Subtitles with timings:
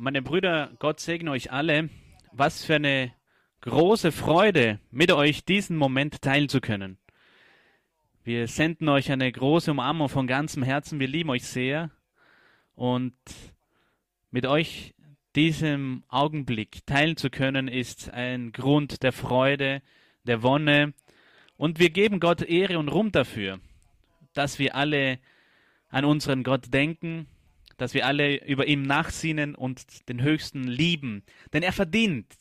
[0.00, 1.90] Meine Brüder, Gott segne euch alle.
[2.30, 3.12] Was für eine
[3.62, 6.98] große Freude, mit euch diesen Moment teilen zu können.
[8.22, 11.00] Wir senden euch eine große Umarmung von ganzem Herzen.
[11.00, 11.90] Wir lieben euch sehr.
[12.76, 13.16] Und
[14.30, 14.94] mit euch
[15.34, 19.82] diesem Augenblick teilen zu können, ist ein Grund der Freude,
[20.22, 20.94] der Wonne.
[21.56, 23.58] Und wir geben Gott Ehre und Ruhm dafür,
[24.32, 25.18] dass wir alle
[25.88, 27.26] an unseren Gott denken,
[27.78, 31.22] dass wir alle über ihm nachsinnen und den Höchsten lieben.
[31.52, 32.36] Denn er verdient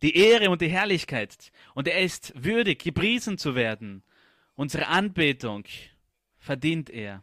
[0.00, 1.52] die Ehre und die Herrlichkeit.
[1.74, 4.02] Und er ist würdig, gepriesen zu werden.
[4.54, 5.64] Unsere Anbetung
[6.38, 7.22] verdient er.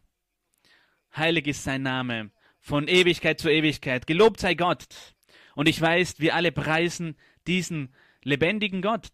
[1.15, 4.07] Heilig ist sein Name von Ewigkeit zu Ewigkeit.
[4.07, 5.15] Gelobt sei Gott.
[5.55, 7.17] Und ich weiß, wir alle preisen
[7.48, 9.09] diesen lebendigen Gott,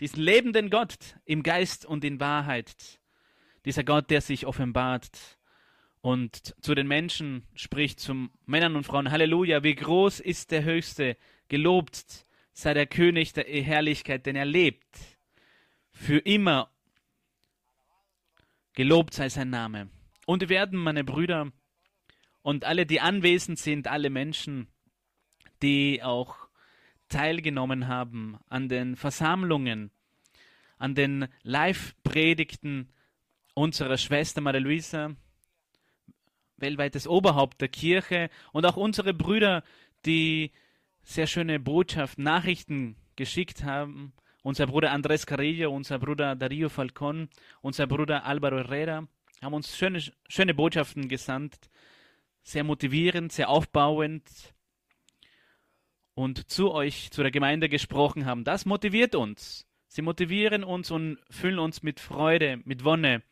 [0.00, 3.00] diesen lebenden Gott im Geist und in Wahrheit.
[3.64, 5.38] Dieser Gott, der sich offenbart
[6.02, 11.16] und zu den Menschen spricht, zu Männern und Frauen, Halleluja, wie groß ist der Höchste,
[11.48, 14.98] gelobt sei der König der Herrlichkeit, denn er lebt
[15.92, 16.70] für immer.
[18.74, 19.90] Gelobt sei sein Name.
[20.26, 21.52] Und wir werden, meine Brüder
[22.42, 24.68] und alle, die anwesend sind, alle Menschen,
[25.62, 26.36] die auch
[27.08, 29.90] teilgenommen haben an den Versammlungen,
[30.78, 32.88] an den Live-Predigten
[33.54, 35.16] unserer Schwester Maria Luisa,
[36.60, 39.62] weltweites Oberhaupt der Kirche und auch unsere Brüder,
[40.06, 40.52] die
[41.02, 44.12] sehr schöne Botschaften, Nachrichten geschickt haben.
[44.42, 47.28] Unser Bruder Andrés Carrillo, unser Bruder Darío Falcón,
[47.60, 49.06] unser Bruder Álvaro Herrera
[49.42, 51.70] haben uns schöne, schöne Botschaften gesandt.
[52.42, 54.24] Sehr motivierend, sehr aufbauend.
[56.14, 58.44] Und zu euch, zu der Gemeinde gesprochen haben.
[58.44, 59.66] Das motiviert uns.
[59.88, 63.22] Sie motivieren uns und füllen uns mit Freude, mit Wonne,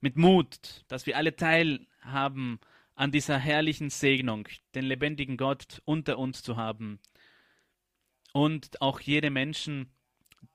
[0.00, 1.36] mit Mut, dass wir alle
[2.06, 2.60] teilhaben
[2.94, 7.00] an dieser herrlichen Segnung, den lebendigen Gott unter uns zu haben.
[8.32, 9.90] Und auch jede Menschen,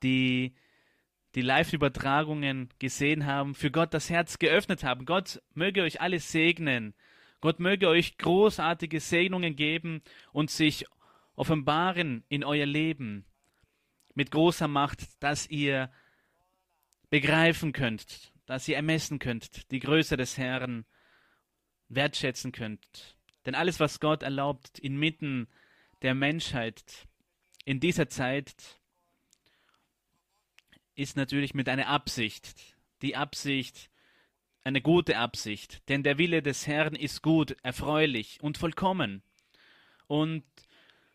[0.02, 0.56] die
[1.36, 5.06] die Live-Übertragungen gesehen haben, für Gott das Herz geöffnet haben.
[5.06, 6.94] Gott möge euch alle segnen.
[7.40, 10.02] Gott möge euch großartige Segnungen geben
[10.34, 10.86] und sich
[11.36, 13.26] offenbaren in euer Leben
[14.14, 15.90] mit großer Macht, dass ihr
[17.10, 20.86] begreifen könnt, dass ihr ermessen könnt, die Größe des Herrn
[21.96, 23.18] wertschätzen könnt.
[23.46, 25.48] Denn alles, was Gott erlaubt inmitten
[26.02, 27.08] der Menschheit
[27.66, 28.80] in dieser Zeit,
[30.96, 32.76] ist natürlich mit einer Absicht.
[33.02, 33.90] Die Absicht,
[34.64, 35.88] eine gute Absicht.
[35.90, 39.24] Denn der Wille des Herrn ist gut, erfreulich und vollkommen.
[40.08, 40.44] Und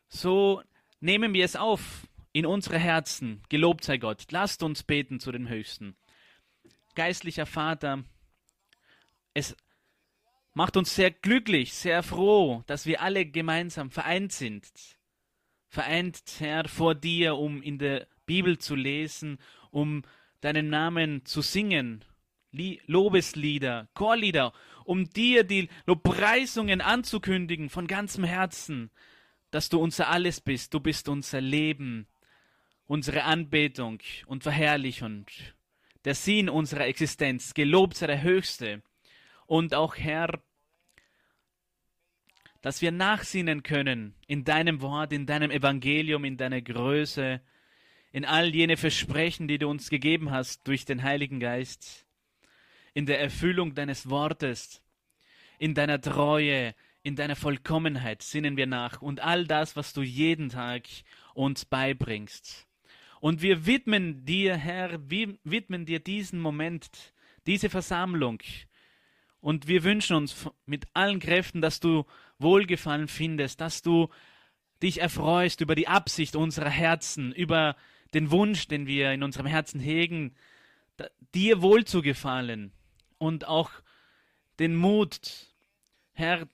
[0.08, 0.62] so
[1.00, 3.42] nehmen wir es auf in unsere Herzen.
[3.48, 4.26] Gelobt sei Gott.
[4.30, 5.96] Lasst uns beten zu den Höchsten.
[6.94, 8.04] Geistlicher Vater,
[9.34, 9.54] es
[10.56, 14.66] macht uns sehr glücklich, sehr froh, dass wir alle gemeinsam vereint sind.
[15.68, 19.36] Vereint, Herr, vor dir, um in der Bibel zu lesen,
[19.70, 20.02] um
[20.40, 22.06] deinen Namen zu singen,
[22.52, 24.54] Lobeslieder, Chorlieder,
[24.86, 28.90] um dir die Lobpreisungen anzukündigen von ganzem Herzen,
[29.50, 32.06] dass du unser Alles bist, du bist unser Leben,
[32.86, 35.26] unsere Anbetung und Verherrlichung,
[36.06, 38.82] der Sinn unserer Existenz, gelobt sei der Höchste.
[39.44, 40.40] Und auch Herr,
[42.62, 47.40] dass wir nachsinnen können in deinem Wort, in deinem Evangelium, in deiner Größe,
[48.12, 52.06] in all jene Versprechen, die du uns gegeben hast durch den Heiligen Geist,
[52.94, 54.82] in der Erfüllung deines Wortes,
[55.58, 60.48] in deiner Treue, in deiner Vollkommenheit sinnen wir nach und all das, was du jeden
[60.48, 60.84] Tag
[61.34, 62.66] uns beibringst.
[63.20, 67.14] Und wir widmen dir, Herr, wir widmen dir diesen Moment,
[67.46, 68.40] diese Versammlung,
[69.46, 72.04] und wir wünschen uns mit allen Kräften, dass du
[72.38, 74.08] Wohlgefallen findest, dass du
[74.82, 77.76] dich erfreust über die Absicht unserer Herzen, über
[78.14, 80.34] den Wunsch, den wir in unserem Herzen hegen,
[81.34, 82.72] dir wohl zu gefallen
[83.18, 83.70] und auch
[84.58, 85.54] den Mut,
[86.12, 86.48] Herr,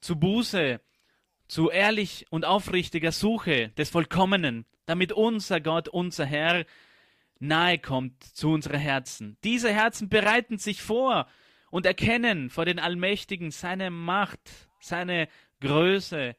[0.00, 0.80] zu Buße,
[1.48, 6.64] zu ehrlich und aufrichtiger Suche des Vollkommenen, damit unser Gott, unser Herr
[7.40, 9.36] nahe kommt zu unseren Herzen.
[9.42, 11.26] Diese Herzen bereiten sich vor
[11.70, 15.28] und erkennen vor den Allmächtigen seine Macht, seine
[15.60, 16.36] Größe.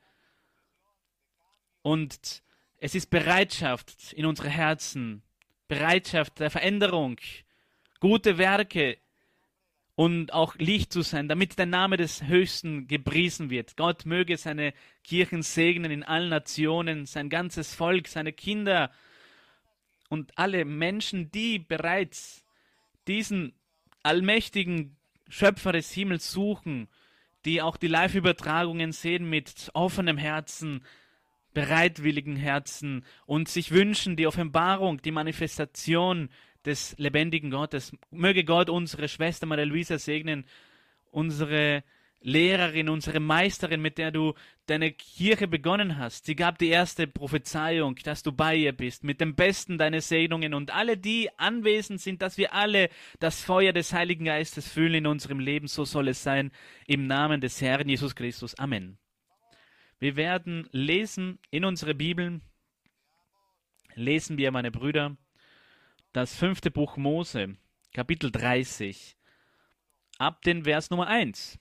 [1.82, 2.44] Und
[2.78, 5.24] es ist Bereitschaft in unsere Herzen,
[5.68, 7.18] Bereitschaft der Veränderung,
[8.00, 8.98] gute Werke
[9.96, 13.78] und auch Licht zu sein, damit der Name des Höchsten gepriesen wird.
[13.78, 14.74] Gott möge seine
[15.04, 18.92] Kirchen segnen in allen Nationen, sein ganzes Volk, seine Kinder
[20.10, 22.44] und alle Menschen, die bereits
[23.08, 23.54] diesen
[24.04, 24.98] allmächtigen
[25.30, 26.88] Schöpfer des Himmels suchen,
[27.46, 30.84] die auch die Live-Übertragungen sehen mit offenem Herzen,
[31.54, 36.30] bereitwilligen Herzen und sich wünschen, die Offenbarung, die Manifestation
[36.66, 37.92] des lebendigen Gottes.
[38.12, 40.46] Möge Gott unsere Schwester Maria Luisa segnen,
[41.10, 41.84] unsere
[42.24, 44.36] Lehrerin, unsere Meisterin, mit der du
[44.68, 46.26] deine Kirche begonnen hast.
[46.26, 50.54] Sie gab die erste Prophezeiung, dass du bei ihr bist, mit dem Besten deine Segnungen
[50.54, 52.90] und alle, die anwesend sind, dass wir alle
[53.20, 55.68] das Feuer des Heiligen Geistes fühlen in unserem Leben.
[55.68, 56.52] So soll es sein.
[56.86, 58.58] Im Namen des Herrn Jesus Christus.
[58.60, 59.00] Amen.
[60.00, 62.42] Wir werden lesen in unsere Bibeln,
[63.96, 65.18] lesen wir, meine Brüder,
[66.14, 67.56] das fünfte Buch Mose,
[67.94, 69.16] Kapitel 30,
[70.18, 71.60] ab den Vers Nummer 1.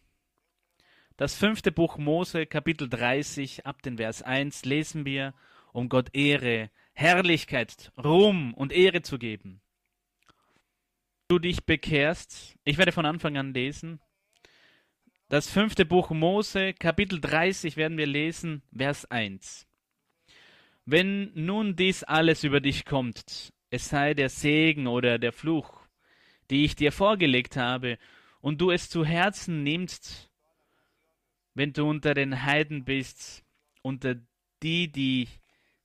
[1.21, 5.35] Das fünfte Buch Mose, Kapitel 30, ab den Vers 1 lesen wir,
[5.75, 9.61] um Gott Ehre, Herrlichkeit, Ruhm und Ehre zu geben.
[11.29, 14.01] Du dich bekehrst, ich werde von Anfang an lesen.
[15.29, 19.67] Das fünfte Buch Mose, Kapitel 30 werden wir lesen, Vers 1.
[20.87, 25.87] Wenn nun dies alles über dich kommt, es sei der Segen oder der Fluch,
[26.49, 27.99] die ich dir vorgelegt habe,
[28.41, 30.30] und du es zu Herzen nimmst,
[31.55, 33.45] wenn du unter den Heiden bist,
[33.83, 34.17] unter
[34.63, 35.29] die, die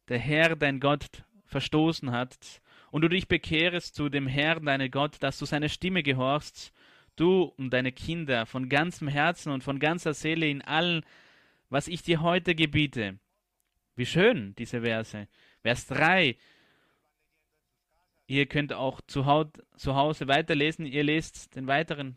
[0.08, 5.18] der Herr, dein Gott, verstoßen hat, und du dich bekehrst zu dem Herrn, deinem Gott,
[5.22, 6.72] dass du seine Stimme gehorchst,
[7.18, 11.04] du und deine Kinder von ganzem Herzen und von ganzer Seele in allem,
[11.70, 13.20] was ich dir heute gebiete.
[13.98, 15.28] Wie schön, diese Verse.
[15.62, 16.38] Vers 3.
[18.28, 20.86] Ihr könnt auch zu, Hause weiterlesen.
[20.86, 22.16] Ihr lest den weiteren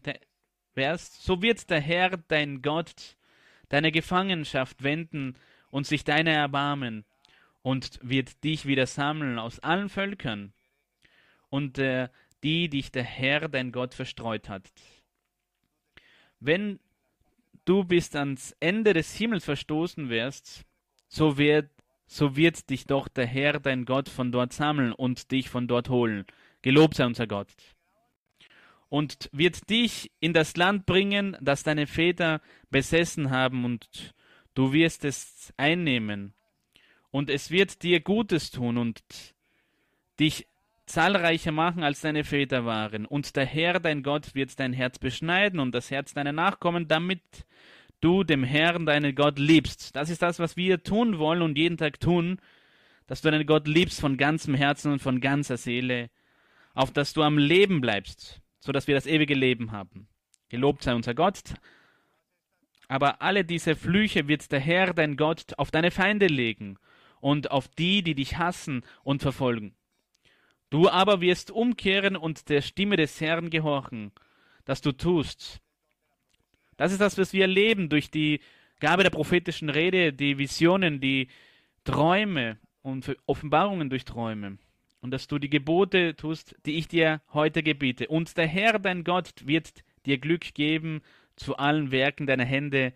[0.75, 1.25] Vers.
[1.25, 3.17] So wird der Herr, dein Gott,
[3.69, 5.37] deine Gefangenschaft wenden
[5.71, 7.05] und sich deiner erbarmen
[7.63, 10.53] und wird dich wieder sammeln aus allen Völkern
[11.51, 12.09] und äh,
[12.43, 14.71] die dich der Herr dein Gott verstreut hat.
[16.41, 16.79] Wenn
[17.65, 20.65] du bis ans Ende des Himmels verstoßen wirst,
[21.09, 21.71] so wird,
[22.07, 25.89] so wird dich doch der Herr dein Gott von dort sammeln und dich von dort
[25.89, 26.27] holen.
[26.63, 27.53] Gelobt sei unser Gott
[28.89, 32.41] und wird dich in das Land bringen, das deine Väter
[32.71, 34.15] besessen haben, und
[34.55, 36.35] du wirst es einnehmen.
[37.11, 39.03] Und es wird dir Gutes tun und
[40.21, 40.47] dich
[40.87, 43.07] zahlreicher machen, als deine Väter waren.
[43.07, 47.23] Und der Herr, dein Gott, wird dein Herz beschneiden und das Herz deiner Nachkommen, damit
[48.01, 49.97] du dem Herrn, deinen Gott, liebst.
[49.97, 52.41] Das ist das, was wir tun wollen und jeden Tag tun,
[53.07, 56.11] dass du deinen Gott liebst von ganzem Herzen und von ganzer Seele,
[56.75, 60.09] auf dass du am Leben bleibst so dass wir das ewige Leben haben.
[60.49, 61.55] Gelobt sei unser Gott.
[62.89, 66.79] Aber alle diese Flüche wird der Herr, dein Gott, auf deine Feinde legen
[67.21, 69.75] und auf die, die dich hassen und verfolgen.
[70.71, 74.13] Du aber wirst umkehren und der Stimme des Herrn gehorchen,
[74.65, 75.61] dass du tust.
[76.77, 78.41] Das ist das, was wir erleben durch die
[78.81, 81.29] Gabe der prophetischen Rede, die Visionen, die
[81.85, 84.59] Träume und Offenbarungen durch Träume
[85.01, 88.09] und dass du die Gebote tust, die ich dir heute gebiete.
[88.09, 91.03] Und der Herr, dein Gott, wird dir Glück geben
[91.37, 92.93] zu allen Werken deiner Hände,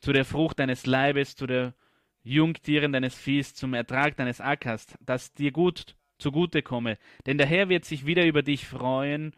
[0.00, 1.74] zu der Frucht deines Leibes, zu der
[2.22, 6.98] Jungtieren deines Viehs, zum Ertrag deines Ackers, dass dir gut zugute komme.
[7.26, 9.32] Denn der Herr wird sich wieder über dich freuen,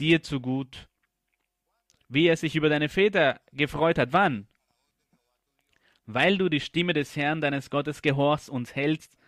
[0.00, 0.88] dir zu gut,
[2.08, 4.12] wie er sich über deine Väter gefreut hat.
[4.12, 4.46] Wann?
[6.06, 9.18] Weil du die Stimme des Herrn deines Gottes gehorchst und hältst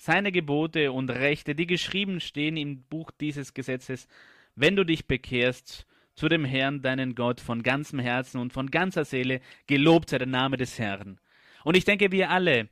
[0.00, 4.08] seine Gebote und Rechte, die geschrieben stehen im Buch dieses Gesetzes,
[4.54, 9.04] wenn du dich bekehrst zu dem Herrn, deinen Gott, von ganzem Herzen und von ganzer
[9.04, 11.20] Seele, gelobt sei der Name des Herrn.
[11.64, 12.70] Und ich denke, wir alle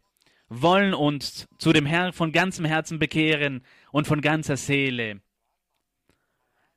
[0.49, 5.21] wollen uns zu dem Herrn von ganzem Herzen bekehren und von ganzer Seele.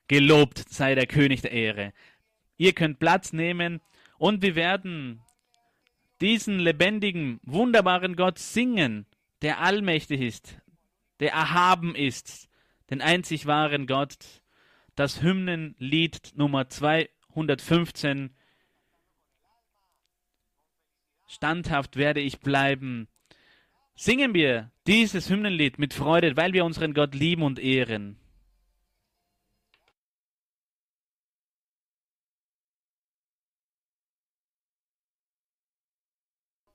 [0.10, 1.94] Gelobt sei der König der Ehre.
[2.58, 3.80] Ihr könnt Platz nehmen
[4.18, 5.22] und wir werden
[6.20, 9.06] diesen lebendigen, wunderbaren Gott singen
[9.42, 10.58] der allmächtig ist,
[11.20, 12.50] der erhaben ist,
[12.90, 14.18] den einzig wahren Gott,
[14.96, 18.36] das Hymnenlied Nummer 215.
[21.28, 23.08] Standhaft werde ich bleiben.
[23.96, 28.21] Singen wir dieses Hymnenlied mit Freude, weil wir unseren Gott lieben und ehren.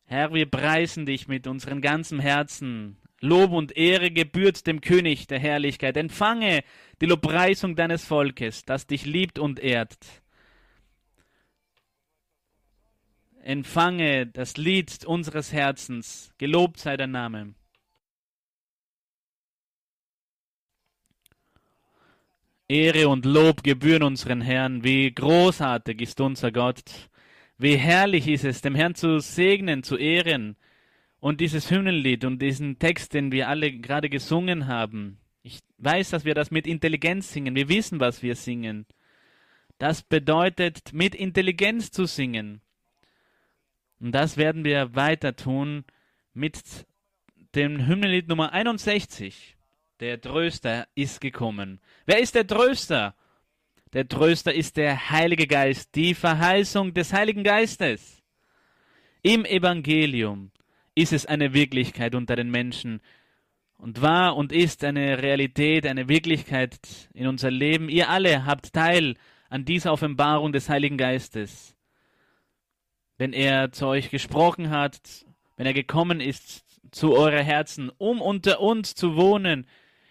[0.06, 2.96] Herr, wir preisen dich mit unserem ganzen Herzen.
[3.20, 5.96] Lob und Ehre gebührt dem König der Herrlichkeit.
[5.96, 6.62] Empfange
[7.00, 9.98] die Lobpreisung deines Volkes, das dich liebt und ehrt.
[13.42, 16.32] Empfange das Lied unseres Herzens.
[16.38, 17.54] Gelobt sei der Name.
[22.68, 24.84] Ehre und Lob gebühren unseren Herrn.
[24.84, 27.08] Wie großartig ist unser Gott.
[27.58, 30.56] Wie herrlich ist es, dem Herrn zu segnen, zu ehren.
[31.20, 35.18] Und dieses Hymnenlied und diesen Text, den wir alle gerade gesungen haben.
[35.42, 37.54] Ich weiß, dass wir das mit Intelligenz singen.
[37.54, 38.86] Wir wissen, was wir singen.
[39.78, 42.60] Das bedeutet, mit Intelligenz zu singen.
[44.00, 45.84] Und das werden wir weiter tun
[46.34, 46.86] mit
[47.54, 49.56] dem Hymnenlied Nummer 61.
[50.00, 51.80] Der Tröster ist gekommen.
[52.04, 53.14] Wer ist der Tröster?
[53.96, 58.22] Der Tröster ist der Heilige Geist, die Verheißung des Heiligen Geistes.
[59.22, 60.50] Im Evangelium
[60.94, 63.00] ist es eine Wirklichkeit unter den Menschen
[63.78, 66.78] und war und ist eine Realität, eine Wirklichkeit
[67.14, 67.88] in unser Leben.
[67.88, 69.14] Ihr alle habt Teil
[69.48, 71.74] an dieser Offenbarung des Heiligen Geistes.
[73.16, 75.24] Wenn er zu euch gesprochen hat,
[75.56, 79.66] wenn er gekommen ist zu eurer Herzen, um unter uns zu wohnen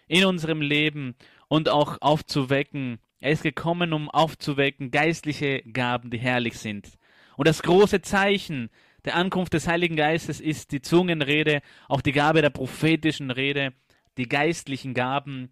[0.08, 1.14] in unserem Leben
[1.50, 2.98] und auch aufzuwecken.
[3.26, 6.92] Er ist gekommen, um aufzuwecken geistliche Gaben, die herrlich sind.
[7.38, 8.70] Und das große Zeichen
[9.04, 13.74] der Ankunft des Heiligen Geistes ist die Zungenrede, auch die Gabe der prophetischen Rede,
[14.18, 15.50] die geistlichen Gaben.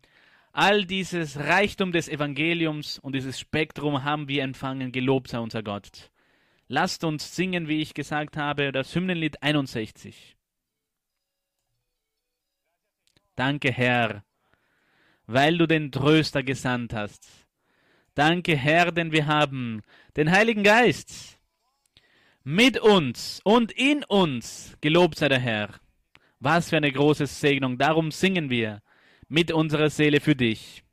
[0.51, 6.12] All dieses Reichtum des Evangeliums und dieses Spektrum haben wir empfangen, gelobt sei unser Gott.
[6.68, 10.38] Lasst uns singen, wie ich gesagt habe, das Hymnenlied 61.
[13.36, 14.24] Danke, Herr,
[15.25, 17.43] weil du den Tröster gesandt hast.
[18.15, 19.82] Danke, Herr, denn wir haben
[20.15, 21.39] den Heiligen Geist
[22.43, 24.77] mit uns und in uns.
[24.82, 25.70] Gelobt sei der Herr.
[26.39, 27.77] Was für eine große Segnung.
[27.77, 28.82] Darum singen wir
[29.29, 30.84] mit unserer Seele für dich.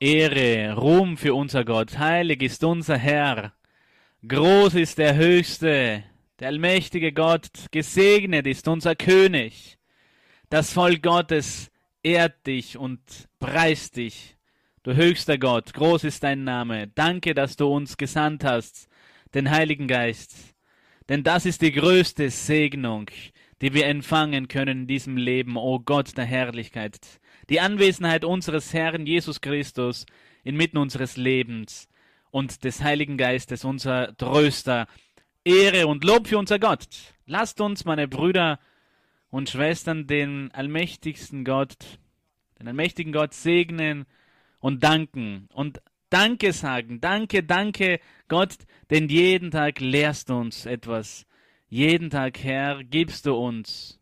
[0.00, 1.98] Ehre, Ruhm für unser Gott.
[1.98, 3.52] Heilig ist unser Herr.
[4.26, 6.02] Groß ist der Höchste,
[6.40, 9.78] der allmächtige Gott, gesegnet ist unser König.
[10.48, 11.70] Das Volk Gottes
[12.04, 13.00] ehrt dich und
[13.40, 14.36] preist dich.
[14.84, 16.88] Du höchster Gott, groß ist dein Name.
[16.94, 18.88] Danke, dass du uns gesandt hast,
[19.34, 20.54] den Heiligen Geist.
[21.08, 23.06] Denn das ist die größte Segnung,
[23.62, 26.98] die wir empfangen können in diesem Leben, o Gott der Herrlichkeit.
[27.48, 30.06] Die Anwesenheit unseres Herrn Jesus Christus
[30.44, 31.88] inmitten unseres Lebens
[32.30, 34.86] und des Heiligen Geistes, unser Tröster,
[35.44, 36.88] Ehre und Lob für unser Gott.
[37.26, 38.58] Lasst uns, meine Brüder
[39.34, 41.76] und Schwestern, den allmächtigsten Gott,
[42.58, 44.06] den allmächtigen Gott segnen
[44.60, 47.00] und danken und Danke sagen.
[47.00, 47.98] Danke, danke
[48.28, 48.54] Gott,
[48.90, 51.26] denn jeden Tag lehrst du uns etwas.
[51.68, 53.98] Jeden Tag, Herr, gibst du uns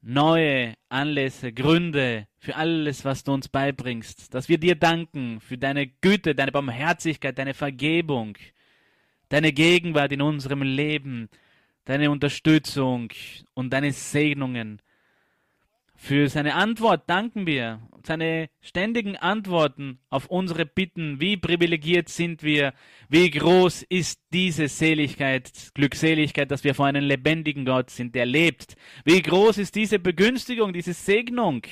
[0.00, 4.32] neue Anlässe, Gründe für alles, was du uns beibringst.
[4.32, 8.36] Dass wir dir danken für deine Güte, deine Barmherzigkeit, deine Vergebung
[9.28, 11.28] deine Gegenwart in unserem Leben,
[11.86, 13.08] deine Unterstützung
[13.54, 14.82] und deine Segnungen.
[15.98, 21.20] Für seine Antwort danken wir, seine ständigen Antworten auf unsere Bitten.
[21.20, 22.74] Wie privilegiert sind wir,
[23.08, 28.76] wie groß ist diese Seligkeit, Glückseligkeit, dass wir vor einem lebendigen Gott sind, der lebt.
[29.04, 31.62] Wie groß ist diese Begünstigung, diese Segnung,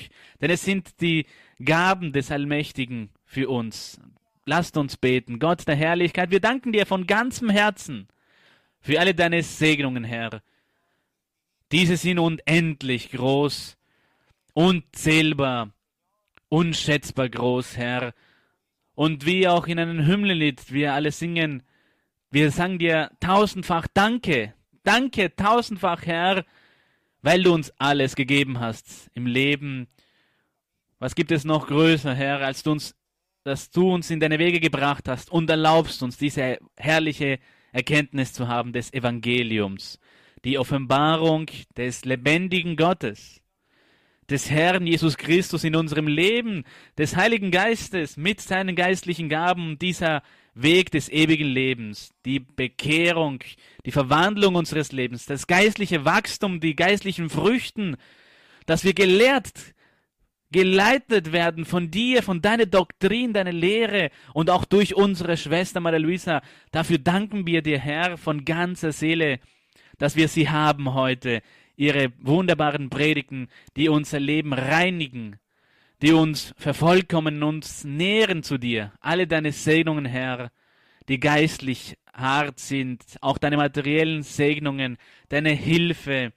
[0.40, 1.26] denn es sind die
[1.62, 4.00] Gaben des Allmächtigen für uns.
[4.47, 5.38] Lasst uns beten.
[5.38, 8.09] Gott der Herrlichkeit, wir danken dir von ganzem Herzen
[8.85, 10.43] für alle deine Segnungen, Herr.
[11.73, 13.79] Diese sind unendlich groß,
[14.53, 15.71] unzählbar,
[16.50, 18.12] unschätzbar groß, Herr.
[18.95, 21.62] Und wie auch in einem Hymnenlied wir alle singen,
[22.31, 26.45] wir sagen dir tausendfach Danke, Danke tausendfach, Herr,
[27.23, 29.88] weil du uns alles gegeben hast im Leben.
[30.99, 32.95] Was gibt es noch größer, Herr, als du uns
[33.45, 37.38] dass du uns in deine Wege gebracht hast und erlaubst uns diese herrliche
[37.75, 39.99] Erkenntnis zu haben des Evangeliums,
[40.45, 43.43] die Offenbarung des lebendigen Gottes,
[44.31, 46.64] des Herrn Jesus Christus in unserem Leben,
[46.97, 50.23] des Heiligen Geistes mit seinen geistlichen Gaben, dieser
[50.54, 53.40] Weg des ewigen Lebens, die Bekehrung,
[53.85, 57.97] die Verwandlung unseres Lebens, das geistliche Wachstum, die geistlichen Früchten,
[58.66, 59.74] dass wir gelehrt
[60.55, 65.99] geleitet werden von dir, von deiner Doktrin, deiner Lehre und auch durch unsere Schwester Maria
[65.99, 66.43] Luisa.
[66.71, 69.41] Dafür danken wir dir, Herr, von ganzer Seele,
[69.99, 71.43] dass wir sie haben heute.
[71.75, 75.41] Ihre wunderbaren Predigten, die unser Leben reinigen,
[76.03, 78.93] die uns vervollkommen, uns nähren zu dir.
[79.01, 80.53] Alle deine Segnungen, Herr,
[81.09, 84.99] die geistlich hart sind, auch deine materiellen Segnungen,
[85.31, 86.33] deine Hilfe,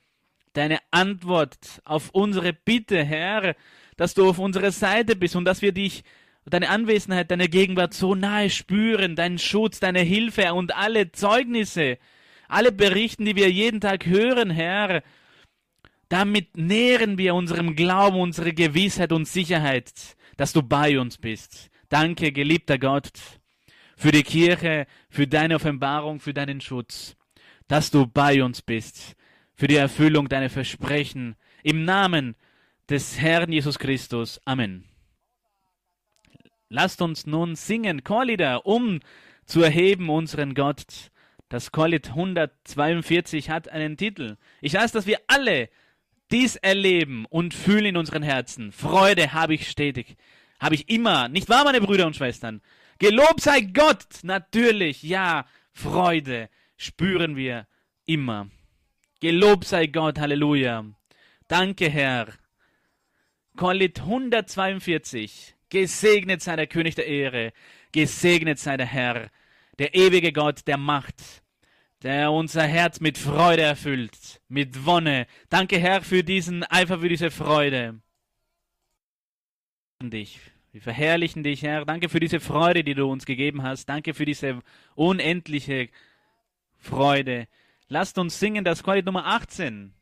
[0.54, 3.56] deine Antwort auf unsere Bitte, Herr,
[3.98, 6.04] dass du auf unserer Seite bist und dass wir dich,
[6.46, 11.98] deine Anwesenheit, deine Gegenwart so nahe spüren, deinen Schutz, deine Hilfe und alle Zeugnisse,
[12.48, 15.04] alle Berichten, die wir jeden Tag hören, Herr,
[16.10, 19.92] Damit nähren wir unserem Glauben, unsere Gewissheit und Sicherheit,
[20.38, 21.70] dass du bei uns bist.
[21.90, 23.12] Danke, geliebter Gott,
[23.98, 27.18] für die Kirche, für deine Offenbarung, für deinen Schutz,
[27.68, 29.16] dass du bei uns bist,
[29.54, 31.36] für die Erfüllung deiner Versprechen.
[31.64, 32.36] Im Namen
[32.90, 34.40] des Herrn Jesus Christus.
[34.46, 34.86] Amen.
[36.70, 39.00] Lasst uns nun singen Chorlieder, um
[39.46, 41.12] zu erheben unseren Gott.
[41.50, 44.38] Das Chorlied 142 hat einen Titel.
[44.62, 45.70] Ich weiß, dass wir alle
[46.30, 48.74] dies erleben und fühlen in unseren Herzen.
[48.74, 50.18] Freude habe ich stetig,
[50.60, 51.30] habe ich immer.
[51.30, 52.62] Nicht wahr, meine Brüder und Schwestern?
[53.00, 57.68] Gelobt sei Gott, natürlich, ja, Freude spüren wir
[58.06, 58.50] immer.
[59.22, 60.86] Gelobt sei Gott, Halleluja.
[61.48, 62.28] Danke, Herr.
[63.58, 65.56] Chorlied 142.
[65.70, 67.52] Gesegnet sei der König der Ehre,
[67.92, 69.30] gesegnet sei der Herr,
[69.80, 71.44] der ewige Gott der Macht,
[72.04, 75.28] der unser Herz mit Freude erfüllt, mit Wonne.
[75.50, 78.00] Danke, Herr, für diesen Eifer, für diese Freude.
[80.02, 80.40] Dich.
[80.72, 81.86] Wir verherrlichen dich, Herr.
[81.86, 83.88] Danke für diese Freude, die du uns gegeben hast.
[83.90, 84.62] Danke für diese
[84.96, 85.90] unendliche
[86.78, 87.48] Freude.
[87.90, 89.94] Lasst uns singen das Chorlied Nummer 18.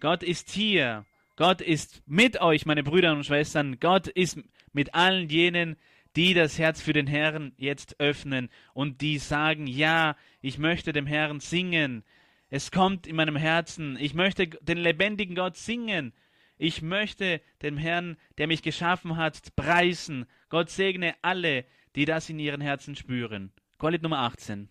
[0.00, 1.04] Gott ist hier.
[1.36, 3.78] Gott ist mit euch, meine Brüder und Schwestern.
[3.78, 4.38] Gott ist
[4.72, 5.76] mit allen jenen,
[6.16, 11.06] die das Herz für den Herrn jetzt öffnen und die sagen, ja, ich möchte dem
[11.06, 12.04] Herrn singen.
[12.48, 13.98] Es kommt in meinem Herzen.
[14.00, 16.14] Ich möchte den lebendigen Gott singen.
[16.56, 20.24] Ich möchte dem Herrn, der mich geschaffen hat, preisen.
[20.48, 21.66] Gott segne alle,
[21.96, 23.52] die das in ihren Herzen spüren.
[23.76, 24.70] Chorlied Nummer 18.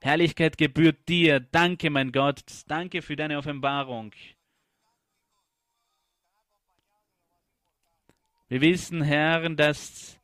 [0.00, 1.40] Herrlichkeit gebührt dir.
[1.40, 2.42] Danke, mein Gott.
[2.68, 4.12] Danke für deine Offenbarung.
[8.48, 10.18] Wir wissen, Herr, dass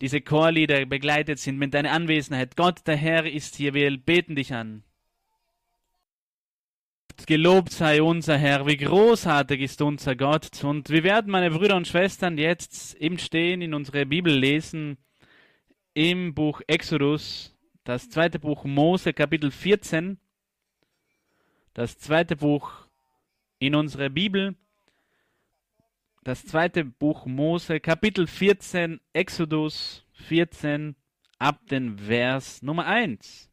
[0.00, 2.56] diese Chorlieder begleitet sind mit deiner Anwesenheit.
[2.56, 3.74] Gott, der Herr, ist hier.
[3.74, 4.82] Wir beten dich an.
[7.26, 10.62] Gelobt sei unser Herr, wie großartig ist unser Gott.
[10.62, 14.98] Und wir werden, meine Brüder und Schwestern, jetzt im Stehen in unsere Bibel lesen,
[15.94, 17.55] im Buch Exodus,
[17.86, 20.18] das zweite Buch Mose, Kapitel 14,
[21.72, 22.88] das zweite Buch
[23.60, 24.56] in unserer Bibel,
[26.24, 30.96] das zweite Buch Mose, Kapitel 14, Exodus 14,
[31.38, 33.48] ab den Vers Nummer 1.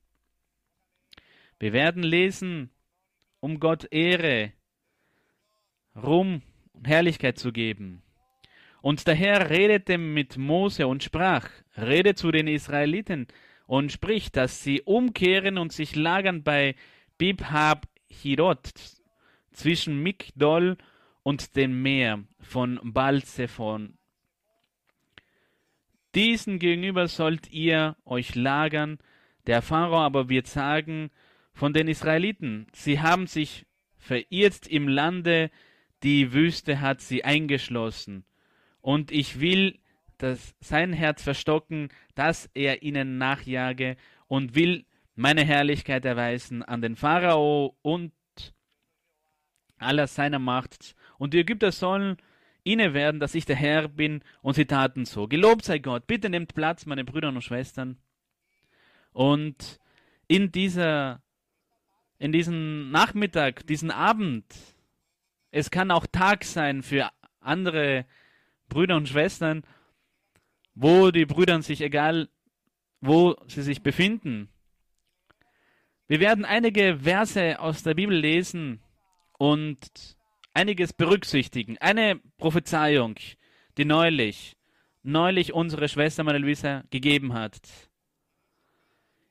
[1.60, 2.72] Wir werden lesen,
[3.40, 4.52] um Gott Ehre,
[5.96, 6.42] Ruhm
[6.74, 8.02] und Herrlichkeit zu geben.
[8.82, 13.28] Und der Herr redete mit Mose und sprach, rede zu den Israeliten,
[13.74, 16.76] und spricht, dass sie umkehren und sich lagern bei
[17.18, 18.72] Bibhab Hirot
[19.52, 20.78] zwischen Migdol
[21.24, 23.98] und dem Meer von Balzephon.
[26.14, 29.00] Diesen gegenüber sollt ihr euch lagern,
[29.48, 31.10] der Pharao aber wird sagen
[31.56, 33.66] von den Israeliten, sie haben sich
[33.98, 35.50] verirrt im Lande,
[36.04, 38.24] die Wüste hat sie eingeschlossen.
[38.82, 39.80] Und ich will
[40.24, 46.96] das, sein Herz verstocken, dass er ihnen nachjage und will meine Herrlichkeit erweisen an den
[46.96, 48.14] Pharao und
[49.78, 50.96] aller seiner Macht.
[51.18, 52.18] Und die Ägypter sollen
[52.64, 55.28] inne werden, dass ich der Herr bin, und sie taten so.
[55.28, 56.08] Gelobt sei Gott.
[56.08, 57.98] Bitte nehmt Platz, meine Brüder und Schwestern.
[59.12, 59.80] Und
[60.28, 61.22] in dieser,
[62.18, 64.46] in diesem Nachmittag, diesen Abend,
[65.52, 68.06] es kann auch Tag sein für andere
[68.70, 69.64] Brüder und Schwestern,
[70.76, 72.30] wo die Brüder sich, egal
[73.02, 74.50] wo sie sich befinden.
[76.08, 78.82] Wir werden einige Verse aus der Bibel lesen
[79.38, 79.78] und
[80.54, 81.78] einiges berücksichtigen.
[81.80, 83.16] Eine Prophezeiung,
[83.78, 84.56] die neulich,
[85.02, 87.60] neulich unsere Schwester Maria Luisa gegeben hat.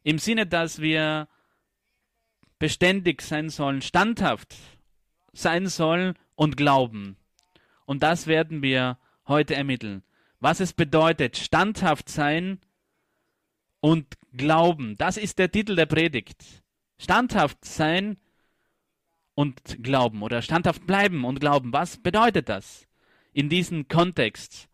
[0.03, 1.29] Im Sinne, dass wir
[2.59, 4.55] beständig sein sollen, standhaft
[5.33, 7.17] sein sollen und glauben.
[7.87, 10.03] Und das werden wir heute ermitteln
[10.43, 12.59] was es bedeutet, standhaft sein
[13.81, 14.97] und glauben.
[14.97, 16.65] Das ist der Titel der Predigt.
[16.99, 18.17] Standhaft sein
[19.37, 21.73] und glauben oder standhaft bleiben und glauben.
[21.73, 22.89] Was bedeutet das
[23.33, 24.69] in diesem Kontext,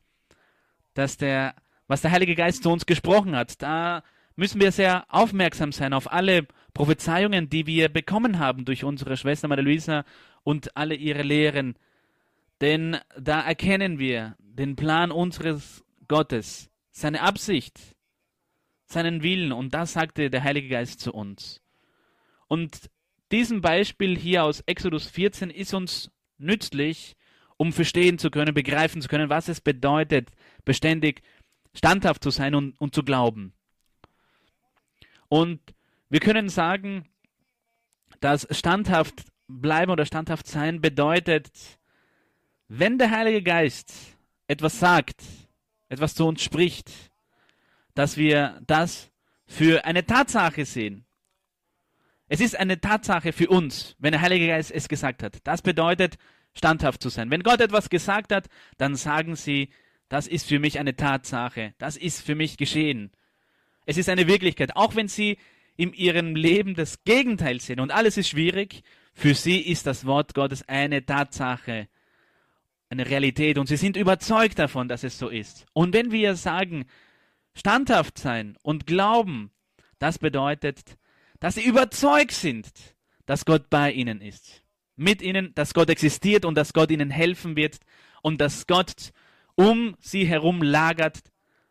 [0.94, 1.54] dass der,
[1.86, 3.60] was der Heilige Geist zu uns gesprochen hat?
[3.60, 4.02] Da
[4.36, 9.48] müssen wir sehr aufmerksam sein auf alle Prophezeiungen, die wir bekommen haben durch unsere Schwester
[9.48, 10.04] Maria Luisa
[10.44, 11.76] und alle ihre Lehren.
[12.62, 17.96] Denn da erkennen wir, den Plan unseres Gottes, seine Absicht,
[18.86, 19.52] seinen Willen.
[19.52, 21.62] Und das sagte der Heilige Geist zu uns.
[22.48, 22.90] Und
[23.30, 27.16] diesem Beispiel hier aus Exodus 14 ist uns nützlich,
[27.56, 30.30] um verstehen zu können, begreifen zu können, was es bedeutet,
[30.64, 31.22] beständig
[31.74, 33.52] standhaft zu sein und, und zu glauben.
[35.28, 35.60] Und
[36.08, 37.06] wir können sagen,
[38.20, 41.50] dass standhaft bleiben oder standhaft sein bedeutet,
[42.68, 44.17] wenn der Heilige Geist
[44.48, 45.22] etwas sagt,
[45.88, 46.90] etwas zu uns spricht,
[47.94, 49.10] dass wir das
[49.46, 51.04] für eine Tatsache sehen.
[52.28, 55.38] Es ist eine Tatsache für uns, wenn der Heilige Geist es gesagt hat.
[55.44, 56.18] Das bedeutet,
[56.54, 57.30] standhaft zu sein.
[57.30, 59.70] Wenn Gott etwas gesagt hat, dann sagen sie,
[60.08, 63.10] das ist für mich eine Tatsache, das ist für mich geschehen.
[63.86, 65.38] Es ist eine Wirklichkeit, auch wenn sie
[65.76, 68.82] in ihrem Leben das Gegenteil sehen und alles ist schwierig,
[69.14, 71.88] für sie ist das Wort Gottes eine Tatsache,
[72.90, 75.66] eine Realität und sie sind überzeugt davon, dass es so ist.
[75.72, 76.86] Und wenn wir sagen,
[77.54, 79.50] standhaft sein und glauben,
[79.98, 80.96] das bedeutet,
[81.40, 82.70] dass sie überzeugt sind,
[83.26, 84.64] dass Gott bei ihnen ist.
[84.96, 87.78] Mit ihnen, dass Gott existiert und dass Gott ihnen helfen wird
[88.22, 89.12] und dass Gott
[89.54, 91.20] um sie herum lagert,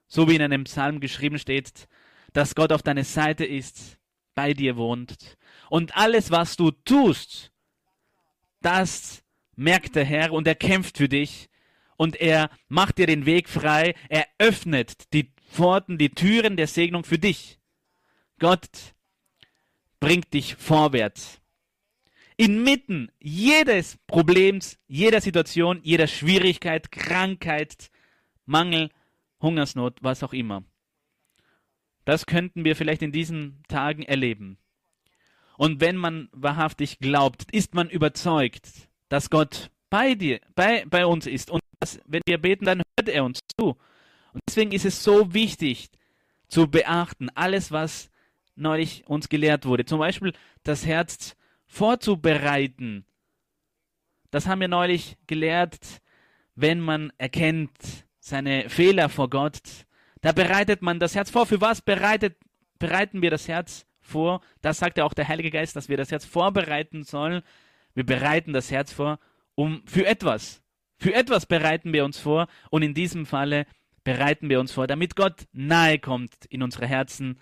[0.08, 1.88] so wie in einem Psalm geschrieben steht,
[2.34, 3.98] dass Gott auf deiner Seite ist,
[4.36, 5.38] bei dir wohnt.
[5.70, 7.52] Und alles, was du tust,
[8.62, 9.24] das
[9.58, 11.50] merkt der Herr und er kämpft für dich
[11.98, 17.04] und er macht dir den Weg frei, er öffnet die Pforten, die Türen der Segnung
[17.04, 17.60] für dich.
[18.40, 18.96] Gott
[20.00, 21.42] bringt dich vorwärts.
[22.38, 27.90] Inmitten jedes Problems, jeder Situation, jeder Schwierigkeit, Krankheit,
[28.46, 28.92] Mangel,
[29.42, 30.64] Hungersnot, was auch immer.
[32.06, 34.60] Das könnten wir vielleicht in diesen Tagen erleben.
[35.58, 41.28] Und wenn man wahrhaftig glaubt, ist man überzeugt, dass Gott bei dir, bei, bei uns
[41.28, 41.50] ist.
[41.50, 43.78] Und dass, wenn wir beten, dann hört er uns zu.
[44.34, 45.90] Und deswegen ist es so wichtig
[46.48, 48.10] zu beachten, alles, was
[48.56, 49.86] neulich uns gelehrt wurde.
[49.86, 51.36] Zum Beispiel das Herz
[51.68, 53.06] vorzubereiten.
[54.32, 56.02] Das haben wir neulich gelehrt,
[56.56, 57.72] wenn man erkennt
[58.20, 59.62] seine Fehler vor Gott.
[60.22, 61.46] Da bereitet man das Herz vor.
[61.46, 62.38] Für was bereitet,
[62.80, 64.42] bereiten wir das Herz vor?
[64.62, 67.44] Das sagt ja auch der Heilige Geist, dass wir das Herz vorbereiten sollen.
[67.98, 69.18] Wir bereiten das Herz vor,
[69.56, 70.62] um für etwas.
[71.00, 73.66] Für etwas bereiten wir uns vor und in diesem Falle
[74.04, 77.40] bereiten wir uns vor, damit Gott nahe kommt in unsere Herzen,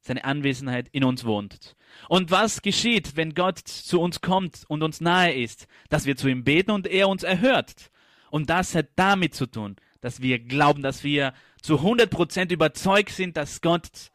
[0.00, 1.76] seine Anwesenheit in uns wohnt.
[2.08, 5.66] Und was geschieht, wenn Gott zu uns kommt und uns nahe ist?
[5.90, 7.90] Dass wir zu ihm beten und er uns erhört.
[8.30, 13.36] Und das hat damit zu tun, dass wir glauben, dass wir zu 100% überzeugt sind,
[13.36, 14.10] dass Gott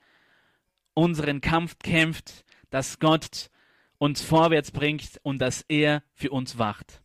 [0.96, 3.52] unseren Kampf kämpft, dass Gott
[4.04, 7.02] uns vorwärts bringt und dass er für uns wacht.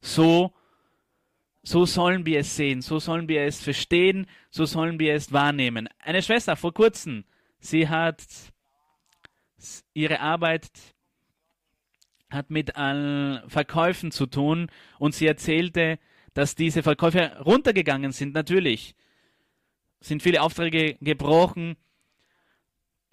[0.00, 0.52] So,
[1.62, 5.88] so sollen wir es sehen, so sollen wir es verstehen, so sollen wir es wahrnehmen.
[6.00, 7.24] Eine Schwester vor kurzem
[7.58, 8.22] Sie hat
[9.94, 10.68] ihre Arbeit
[12.28, 15.98] hat mit Verkäufen zu tun und sie erzählte,
[16.34, 18.34] dass diese Verkäufe runtergegangen sind.
[18.34, 18.96] Natürlich
[20.00, 21.76] sind viele Aufträge gebrochen,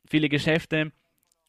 [0.08, 0.92] viele Geschäfte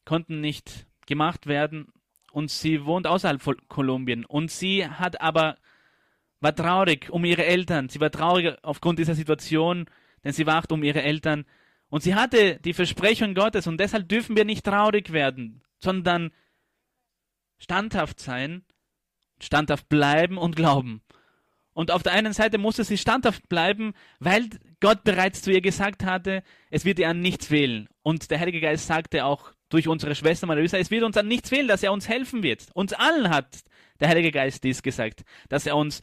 [0.05, 1.87] konnten nicht gemacht werden
[2.31, 5.57] und sie wohnt außerhalb von Kolumbien und sie hat aber
[6.41, 7.89] war traurig um ihre Eltern.
[7.89, 9.85] Sie war traurig aufgrund dieser Situation,
[10.23, 11.45] denn sie wacht um ihre Eltern
[11.89, 16.31] und sie hatte die Versprechung Gottes und deshalb dürfen wir nicht traurig werden, sondern
[17.57, 18.63] standhaft sein,
[19.39, 21.01] standhaft bleiben und glauben.
[21.73, 26.05] Und auf der einen Seite musste sie standhaft bleiben, weil Gott bereits zu ihr gesagt
[26.05, 27.89] hatte, es wird ihr an nichts fehlen.
[28.01, 31.49] Und der Heilige Geist sagte auch durch unsere Schwester Marisa, es wird uns an nichts
[31.49, 32.67] fehlen, dass er uns helfen wird.
[32.73, 33.63] Uns allen hat
[33.99, 36.01] der Heilige Geist dies gesagt, dass er uns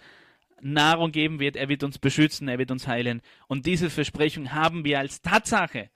[0.60, 3.20] Nahrung geben wird, er wird uns beschützen, er wird uns heilen.
[3.48, 5.90] Und diese Versprechung haben wir als Tatsache.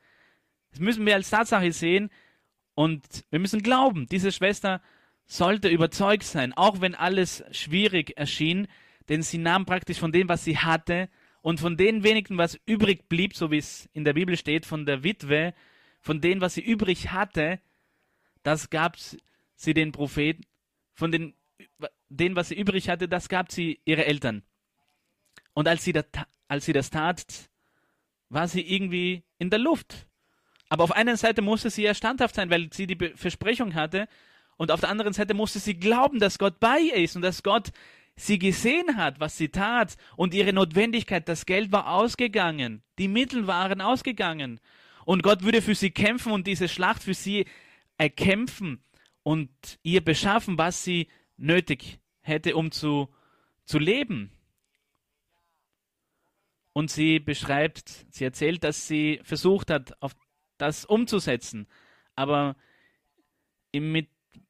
[0.70, 2.11] Das müssen wir als Tatsache sehen
[2.74, 4.83] und wir müssen glauben, diese Schwester
[5.24, 8.68] sollte überzeugt sein, auch wenn alles schwierig erschien,
[9.09, 11.09] denn sie nahm praktisch von dem, was sie hatte
[11.42, 14.85] und von den wenigen, was übrig blieb, so wie es in der Bibel steht, von
[14.85, 15.55] der Witwe,
[16.07, 17.59] von dem, was sie übrig hatte,
[18.45, 18.97] das gab
[19.57, 20.47] sie den Propheten,
[20.95, 21.35] von den,
[22.09, 24.45] den, was sie übrig hatte, das gab sie ihre Eltern.
[25.53, 26.05] Und als sie, das,
[26.47, 27.51] als sie das tat,
[28.29, 30.07] war sie irgendwie in der Luft.
[30.69, 34.07] Aber auf einer Seite musste sie ja standhaft sein, weil sie die Versprechung hatte.
[34.57, 37.42] Und auf der anderen Seite musste sie glauben, dass Gott bei ihr ist und dass
[37.42, 37.73] Gott
[38.14, 41.29] sie gesehen hat, was sie tat und ihre Notwendigkeit.
[41.29, 42.85] Das Geld war ausgegangen.
[42.97, 44.61] Die Mittel waren ausgegangen.
[45.07, 47.47] Und Gott würde für sie kämpfen und diese Schlacht für sie
[47.97, 48.83] erkämpfen
[49.23, 49.49] und
[49.85, 53.09] ihr beschaffen, was sie nötig hätte, um zu,
[53.66, 54.33] zu leben.
[56.73, 60.16] Und sie beschreibt, sie erzählt, dass sie versucht hat, auf
[60.59, 61.69] das umzusetzen,
[62.16, 62.57] aber
[63.73, 64.09] mit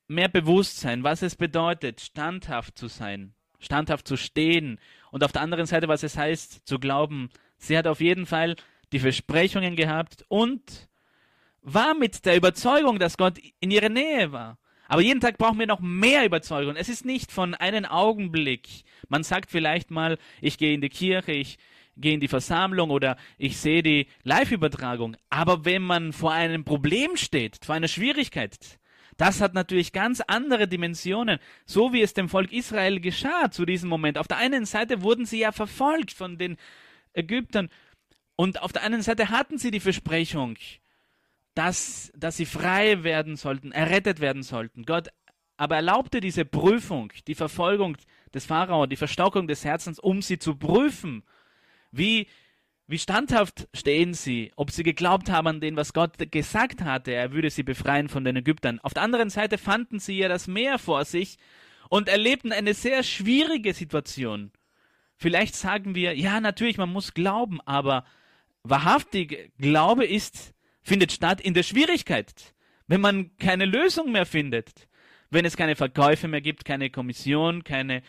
[0.09, 5.67] mehr Bewusstsein, was es bedeutet, standhaft zu sein, standhaft zu stehen und auf der anderen
[5.67, 7.29] Seite, was es heißt, zu glauben.
[7.59, 8.57] Sie hat auf jeden Fall
[8.93, 10.89] die Versprechungen gehabt und
[11.63, 14.59] war mit der Überzeugung, dass Gott in ihrer Nähe war.
[14.89, 16.77] Aber jeden Tag brauchen wir noch mehr Überzeugung.
[16.77, 18.69] Es ist nicht von einem Augenblick.
[19.09, 21.59] Man sagt vielleicht mal, ich gehe in die Kirche, ich
[21.97, 25.17] gehe in die Versammlung oder ich sehe die Live-Übertragung.
[25.29, 28.79] Aber wenn man vor einem Problem steht, vor einer Schwierigkeit,
[29.17, 33.89] das hat natürlich ganz andere Dimensionen, so wie es dem Volk Israel geschah zu diesem
[33.89, 34.19] Moment.
[34.19, 36.59] Auf der einen Seite wurden sie ja verfolgt von den
[37.15, 37.71] Ägyptern
[38.37, 40.57] und auf der anderen Seite hatten sie die Versprechung,
[41.55, 44.85] dass, dass sie frei werden sollten, errettet werden sollten.
[44.85, 45.09] Gott
[45.57, 47.97] aber erlaubte diese Prüfung, die Verfolgung
[48.35, 51.25] des Pharao, die Verstockung des Herzens, um sie zu prüfen.
[51.91, 52.29] Wie,
[52.87, 57.33] wie standhaft stehen sie, ob sie geglaubt haben an den, was Gott gesagt hatte, er
[57.33, 58.81] würde sie befreien von den Ägyptern.
[58.81, 61.39] Auf der anderen Seite fanden sie ja das Meer vor sich
[61.89, 64.53] und erlebten eine sehr schwierige Situation.
[65.17, 68.05] Vielleicht sagen wir, ja, natürlich, man muss glauben, aber
[68.71, 72.55] wahrhaftig Glaube ist findet statt in der Schwierigkeit,
[72.87, 74.89] wenn man keine Lösung mehr findet,
[75.31, 78.03] wenn es keine Verkäufe mehr gibt, keine Kommission, keine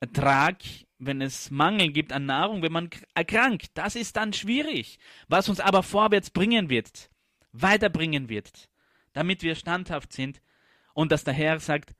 [0.00, 0.56] Ertrag,
[0.98, 3.70] wenn es Mangel gibt an Nahrung, wenn man erkrankt.
[3.74, 4.98] Das ist dann schwierig,
[5.28, 7.10] was uns aber vorwärts bringen wird,
[7.52, 8.68] weiterbringen wird,
[9.12, 10.40] damit wir standhaft sind
[10.94, 11.94] und dass der Herr sagt,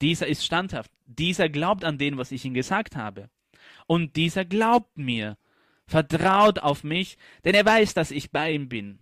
[0.00, 3.30] dieser ist standhaft, dieser glaubt an den, was ich ihm gesagt habe.
[3.86, 5.36] Und dieser glaubt mir,
[5.90, 9.00] vertraut auf mich, denn er weiß, dass ich bei ihm bin.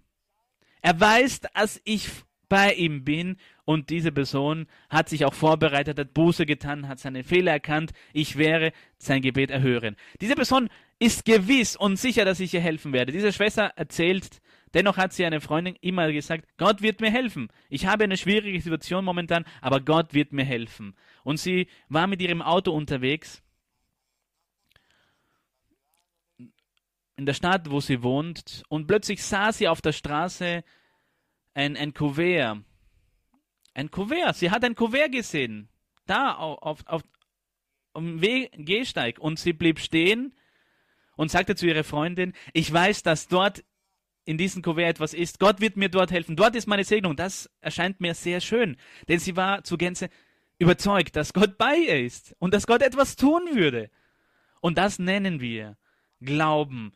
[0.80, 2.08] Er weiß, dass ich
[2.48, 7.24] bei ihm bin und diese Person hat sich auch vorbereitet, hat Buße getan, hat seine
[7.24, 7.92] Fehler erkannt.
[8.14, 9.96] Ich werde sein Gebet erhören.
[10.22, 13.12] Diese Person ist gewiss und sicher, dass ich ihr helfen werde.
[13.12, 14.40] Diese Schwester erzählt,
[14.72, 17.48] dennoch hat sie eine Freundin immer gesagt, Gott wird mir helfen.
[17.68, 20.96] Ich habe eine schwierige Situation momentan, aber Gott wird mir helfen.
[21.22, 23.42] Und sie war mit ihrem Auto unterwegs
[27.18, 30.62] in der Stadt, wo sie wohnt, und plötzlich sah sie auf der Straße
[31.52, 32.58] ein, ein Kuvert.
[33.74, 34.36] Ein Kuvert.
[34.36, 35.68] Sie hat ein Kuvert gesehen.
[36.06, 37.02] Da auf, auf,
[37.96, 39.18] dem Gehsteig.
[39.18, 40.32] Und sie blieb stehen
[41.16, 43.64] und sagte zu ihrer Freundin, ich weiß, dass dort
[44.24, 45.40] in diesem Kuvert etwas ist.
[45.40, 46.36] Gott wird mir dort helfen.
[46.36, 47.16] Dort ist meine Segnung.
[47.16, 48.76] Das erscheint mir sehr schön.
[49.08, 50.08] Denn sie war zu Gänze
[50.60, 53.90] überzeugt, dass Gott bei ihr ist und dass Gott etwas tun würde.
[54.60, 55.76] Und das nennen wir
[56.20, 56.92] Glauben.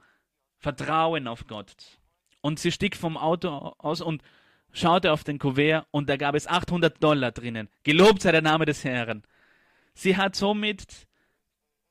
[0.62, 1.74] Vertrauen auf Gott.
[2.40, 3.48] Und sie stieg vom Auto
[3.78, 4.22] aus und
[4.72, 7.68] schaute auf den Kuvert und da gab es 800 Dollar drinnen.
[7.82, 9.22] Gelobt sei der Name des Herrn.
[9.94, 11.06] Sie hat somit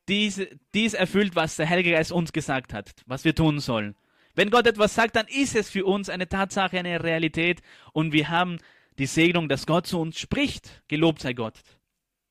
[0.07, 0.41] dies,
[0.73, 3.95] dies erfüllt, was der Heilige Geist uns gesagt hat, was wir tun sollen.
[4.34, 7.62] Wenn Gott etwas sagt, dann ist es für uns eine Tatsache, eine Realität
[7.93, 8.57] und wir haben
[8.97, 10.81] die Segnung, dass Gott zu uns spricht.
[10.88, 11.62] Gelobt sei Gott.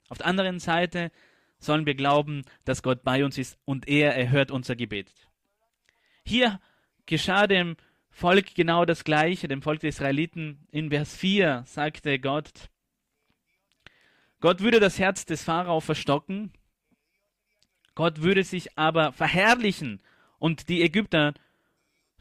[0.08, 1.12] Auf der anderen Seite
[1.58, 5.12] sollen wir glauben, dass Gott bei uns ist und er erhört unser Gebet.
[6.30, 6.60] Hier
[7.06, 7.76] geschah dem
[8.08, 10.64] Volk genau das Gleiche, dem Volk der Israeliten.
[10.70, 12.70] In Vers 4 sagte Gott,
[14.38, 16.52] Gott würde das Herz des Pharao verstocken,
[17.96, 20.00] Gott würde sich aber verherrlichen
[20.38, 21.34] und die Ägypter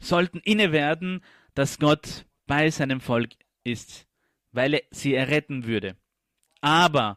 [0.00, 1.22] sollten inne werden,
[1.54, 4.08] dass Gott bei seinem Volk ist,
[4.50, 5.94] weil er sie erretten würde.
[6.60, 7.16] Aber,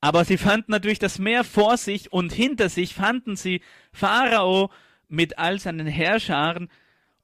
[0.00, 3.60] aber sie fanden natürlich das Meer vor sich und hinter sich fanden sie
[3.92, 4.70] Pharao,
[5.12, 6.68] mit all seinen Herrscharen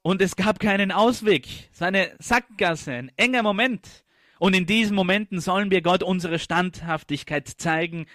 [0.03, 1.47] und es gab keinen Ausweg.
[1.73, 4.05] Es war eine Sackgasse, ein enger Moment.
[4.39, 8.07] Und in diesen Momenten sollen wir Gott unsere Standhaftigkeit zeigen.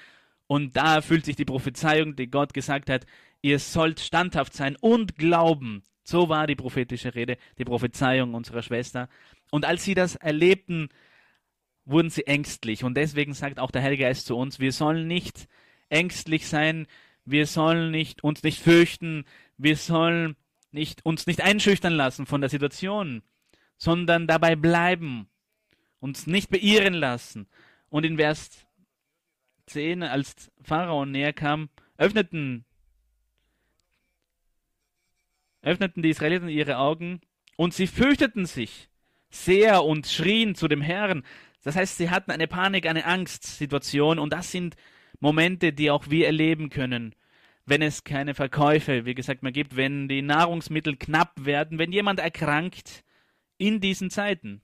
[0.47, 3.05] Und da erfüllt sich die Prophezeiung, die Gott gesagt hat,
[3.41, 5.83] ihr sollt standhaft sein und glauben.
[6.03, 9.09] So war die prophetische Rede, die Prophezeiung unserer Schwester.
[9.51, 10.89] Und als sie das erlebten,
[11.85, 12.83] wurden sie ängstlich.
[12.83, 15.47] Und deswegen sagt auch der Heilige Geist zu uns, wir sollen nicht
[15.89, 16.87] ängstlich sein,
[17.25, 19.25] wir sollen nicht, uns nicht fürchten,
[19.57, 20.35] wir sollen
[20.71, 23.21] nicht, uns nicht einschüchtern lassen von der Situation,
[23.77, 25.27] sondern dabei bleiben,
[25.99, 27.47] uns nicht beirren lassen.
[27.89, 28.65] Und in Vers
[29.67, 32.65] 10, als Pharao näher kam, öffneten,
[35.61, 37.21] öffneten die Israeliten ihre Augen
[37.55, 38.89] und sie fürchteten sich
[39.29, 41.23] sehr und schrien zu dem Herrn.
[41.63, 44.75] Das heißt, sie hatten eine Panik, eine Angstsituation und das sind
[45.23, 47.15] Momente, die auch wir erleben können
[47.65, 52.19] wenn es keine Verkäufe, wie gesagt, mehr gibt, wenn die Nahrungsmittel knapp werden, wenn jemand
[52.19, 53.03] erkrankt
[53.57, 54.61] in diesen Zeiten.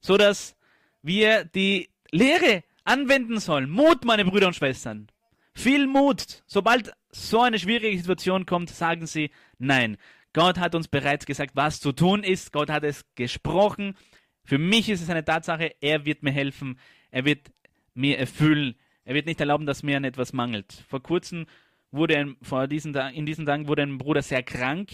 [0.00, 0.56] So dass
[1.02, 3.70] wir die Lehre anwenden sollen.
[3.70, 5.08] Mut, meine Brüder und Schwestern.
[5.54, 6.42] Viel Mut.
[6.46, 9.96] Sobald so eine schwierige Situation kommt, sagen sie, nein.
[10.32, 12.52] Gott hat uns bereits gesagt, was zu tun ist.
[12.52, 13.96] Gott hat es gesprochen.
[14.44, 16.78] Für mich ist es eine Tatsache, er wird mir helfen.
[17.10, 17.50] Er wird
[17.94, 18.76] mir erfüllen.
[19.06, 20.84] Er wird nicht erlauben, dass mir an etwas mangelt.
[20.88, 21.46] Vor kurzem
[21.92, 24.90] wurde ein, vor diesen, in diesen Tagen wurde ein Bruder sehr krank.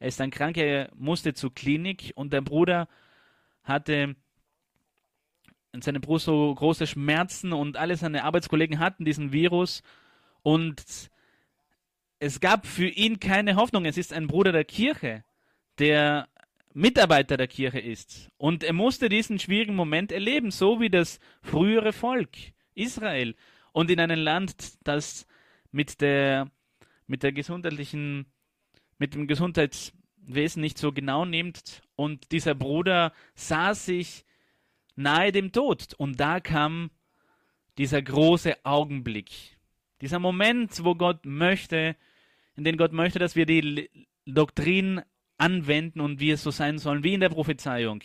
[0.00, 2.88] Er ist dann krank, er musste zur Klinik und der Bruder
[3.62, 4.16] hatte
[5.78, 9.82] seinem Bruder so große Schmerzen und alle seine Arbeitskollegen hatten diesen Virus
[10.42, 10.82] und
[12.18, 13.84] es gab für ihn keine Hoffnung.
[13.84, 15.22] Es ist ein Bruder der Kirche,
[15.78, 16.28] der
[16.72, 18.30] Mitarbeiter der Kirche ist.
[18.38, 23.34] Und er musste diesen schwierigen Moment erleben, so wie das frühere Volk Israel.
[23.72, 25.26] Und in einem Land, das
[25.72, 26.50] mit der,
[27.06, 28.26] mit der gesundheitlichen,
[28.98, 31.82] mit dem Gesundheitswesen nicht so genau nimmt.
[31.96, 34.24] Und dieser Bruder sah sich
[34.94, 35.94] nahe dem Tod.
[35.98, 36.90] Und da kam
[37.78, 39.30] dieser große Augenblick.
[40.00, 41.96] Dieser Moment, wo Gott möchte,
[42.56, 43.90] in dem Gott möchte, dass wir die
[44.24, 45.02] Doktrin
[45.38, 48.02] anwenden und wie es so sein sollen, wie in der Prophezeiung.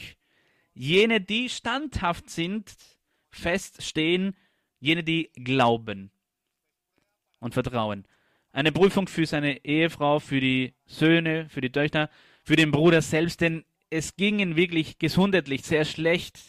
[0.73, 2.75] Jene, die standhaft sind,
[3.29, 4.35] feststehen,
[4.81, 6.11] jene, die glauben
[7.39, 8.05] und vertrauen.
[8.51, 12.09] Eine Prüfung für seine Ehefrau, für die Söhne, für die Töchter,
[12.43, 16.39] für den Bruder selbst, denn es ging ihm wirklich gesundheitlich sehr schlecht.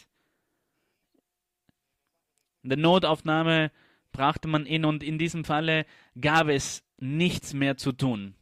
[2.63, 3.71] In der Notaufnahme
[4.11, 5.85] brachte man ihn und in diesem Falle
[6.19, 8.35] gab es nichts mehr zu tun.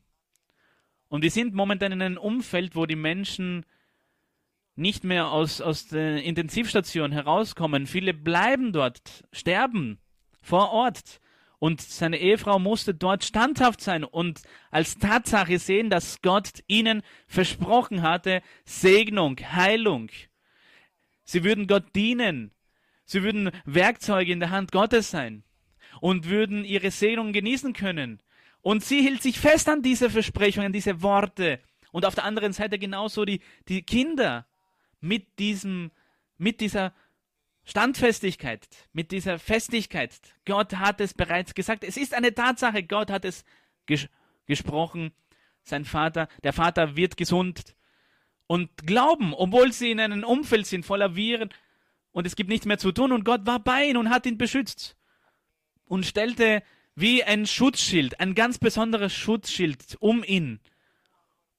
[1.07, 3.65] Und wir sind momentan in einem Umfeld, wo die Menschen
[4.81, 7.87] nicht mehr aus, aus der Intensivstation herauskommen.
[7.87, 9.99] Viele bleiben dort, sterben
[10.41, 11.21] vor Ort.
[11.59, 14.41] Und seine Ehefrau musste dort standhaft sein und
[14.71, 20.09] als Tatsache sehen, dass Gott ihnen versprochen hatte, Segnung, Heilung.
[21.23, 22.51] Sie würden Gott dienen.
[23.05, 25.43] Sie würden Werkzeuge in der Hand Gottes sein
[25.99, 28.21] und würden ihre Segnung genießen können.
[28.61, 31.59] Und sie hielt sich fest an diese Versprechungen, an diese Worte.
[31.91, 34.47] Und auf der anderen Seite genauso die, die Kinder
[35.01, 35.91] mit diesem,
[36.37, 36.93] mit dieser
[37.63, 40.13] Standfestigkeit, mit dieser Festigkeit.
[40.45, 41.83] Gott hat es bereits gesagt.
[41.83, 42.83] Es ist eine Tatsache.
[42.83, 43.43] Gott hat es
[43.85, 44.07] ges
[44.47, 45.11] gesprochen.
[45.63, 47.75] Sein Vater, der Vater wird gesund.
[48.47, 51.49] Und glauben, obwohl sie in einem Umfeld sind voller Viren
[52.11, 54.37] und es gibt nichts mehr zu tun und Gott war bei ihnen und hat ihn
[54.37, 54.97] beschützt
[55.85, 56.63] und stellte
[56.95, 60.59] wie ein Schutzschild, ein ganz besonderes Schutzschild um ihn.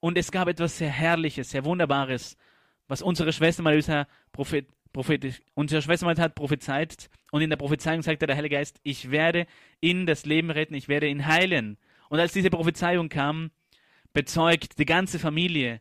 [0.00, 2.36] Und es gab etwas sehr Herrliches, sehr Wunderbares,
[2.88, 7.08] was unsere Schwester Marisa Prophet, prophetisch, unsere Schwester Marisa hat prophezeit.
[7.30, 9.46] Und in der Prophezeiung sagte der Heilige Geist, ich werde
[9.80, 11.78] ihn das Leben retten, ich werde ihn heilen.
[12.08, 13.50] Und als diese Prophezeiung kam,
[14.12, 15.80] bezeugt die ganze Familie,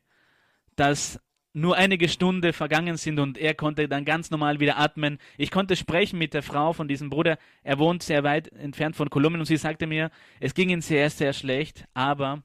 [0.76, 1.20] dass
[1.54, 5.18] nur einige Stunden vergangen sind und er konnte dann ganz normal wieder atmen.
[5.38, 7.38] Ich konnte sprechen mit der Frau von diesem Bruder.
[7.64, 11.10] Er wohnt sehr weit entfernt von Kolumbien und sie sagte mir, es ging ihm sehr,
[11.10, 12.44] sehr schlecht, aber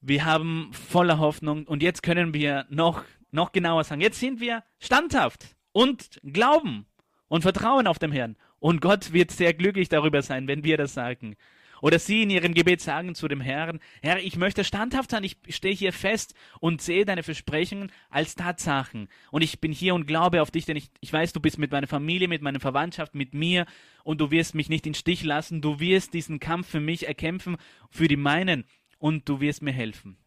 [0.00, 4.62] wir haben voller Hoffnung und jetzt können wir noch, noch genauer sagen, jetzt sind wir
[4.78, 6.86] standhaft und glauben
[7.28, 8.36] und vertrauen auf den Herrn.
[8.60, 11.36] Und Gott wird sehr glücklich darüber sein, wenn wir das sagen.
[11.80, 15.36] Oder sie in ihrem Gebet sagen zu dem Herrn, Herr, ich möchte standhaft sein, ich
[15.48, 19.08] stehe hier fest und sehe deine Versprechen als Tatsachen.
[19.30, 21.70] Und ich bin hier und glaube auf dich, denn ich, ich weiß, du bist mit
[21.70, 23.66] meiner Familie, mit meiner Verwandtschaft, mit mir
[24.02, 27.56] und du wirst mich nicht in Stich lassen, du wirst diesen Kampf für mich erkämpfen,
[27.90, 28.64] für die meinen
[28.98, 30.18] und du wirst mir helfen.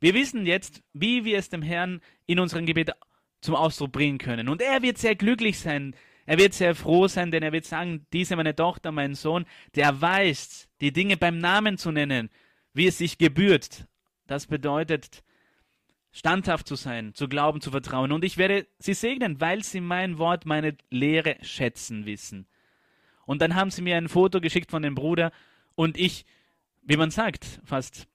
[0.00, 2.92] Wir wissen jetzt, wie wir es dem Herrn in unserem Gebet
[3.40, 4.48] zum Ausdruck bringen können.
[4.48, 5.94] Und er wird sehr glücklich sein,
[6.26, 10.00] er wird sehr froh sein, denn er wird sagen, diese meine Tochter, mein Sohn, der
[10.00, 12.30] weiß, die Dinge beim Namen zu nennen,
[12.72, 13.86] wie es sich gebührt.
[14.26, 15.24] Das bedeutet,
[16.12, 18.12] standhaft zu sein, zu glauben, zu vertrauen.
[18.12, 22.46] Und ich werde sie segnen, weil sie mein Wort, meine Lehre schätzen wissen.
[23.26, 25.32] Und dann haben sie mir ein Foto geschickt von dem Bruder
[25.74, 26.26] und ich,
[26.82, 28.06] wie man sagt, fast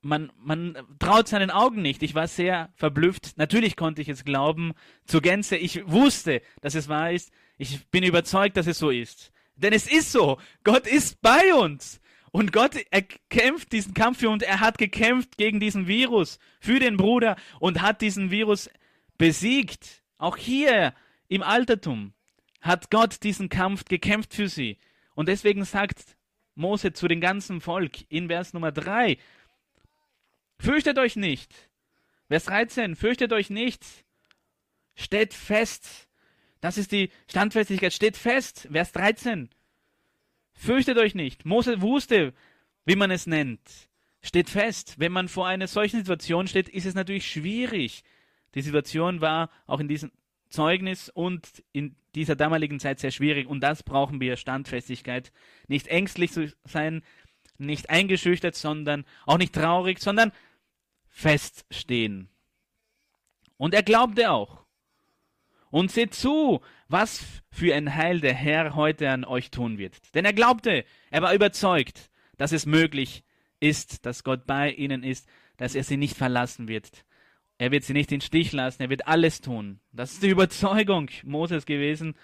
[0.00, 2.02] man, man traut seinen Augen nicht.
[2.02, 3.36] Ich war sehr verblüfft.
[3.36, 4.72] Natürlich konnte ich es glauben
[5.06, 5.56] zur Gänze.
[5.56, 7.32] Ich wusste, dass es wahr ist.
[7.56, 9.32] Ich bin überzeugt, dass es so ist.
[9.56, 10.38] Denn es ist so.
[10.64, 12.00] Gott ist bei uns.
[12.30, 14.42] Und Gott, er kämpft diesen Kampf für uns.
[14.42, 18.70] Er hat gekämpft gegen diesen Virus, für den Bruder und hat diesen Virus
[19.16, 20.04] besiegt.
[20.18, 20.94] Auch hier
[21.28, 22.12] im Altertum
[22.60, 24.78] hat Gott diesen Kampf gekämpft für sie.
[25.14, 26.17] Und deswegen sagt
[26.58, 29.16] Mose zu dem ganzen Volk in Vers Nummer 3,
[30.60, 31.54] Fürchtet euch nicht.
[32.28, 33.84] Vers 13, fürchtet euch nicht.
[34.96, 36.08] Steht fest.
[36.60, 37.92] Das ist die Standfestigkeit.
[37.92, 38.68] Steht fest.
[38.70, 39.48] Vers 13.
[40.52, 41.44] Fürchtet euch nicht.
[41.44, 42.34] Mose wusste,
[42.84, 43.60] wie man es nennt.
[44.20, 44.96] Steht fest.
[44.98, 48.02] Wenn man vor einer solchen Situation steht, ist es natürlich schwierig.
[48.56, 50.10] Die Situation war auch in diesem
[50.50, 53.46] Zeugnis und in dieser damaligen Zeit sehr schwierig.
[53.48, 55.32] Und das brauchen wir Standfestigkeit.
[55.66, 57.02] Nicht ängstlich zu sein,
[57.58, 60.32] nicht eingeschüchtert, sondern auch nicht traurig, sondern
[61.08, 62.28] feststehen.
[63.56, 64.64] Und er glaubte auch.
[65.70, 70.14] Und seht zu, was für ein Heil der Herr heute an euch tun wird.
[70.14, 73.24] Denn er glaubte, er war überzeugt, dass es möglich
[73.60, 75.28] ist, dass Gott bei ihnen ist,
[75.58, 77.04] dass er sie nicht verlassen wird.
[77.58, 79.80] Er wird sie nicht in Stich lassen, er wird alles tun.
[79.92, 82.14] Das ist die Überzeugung Moses gewesen.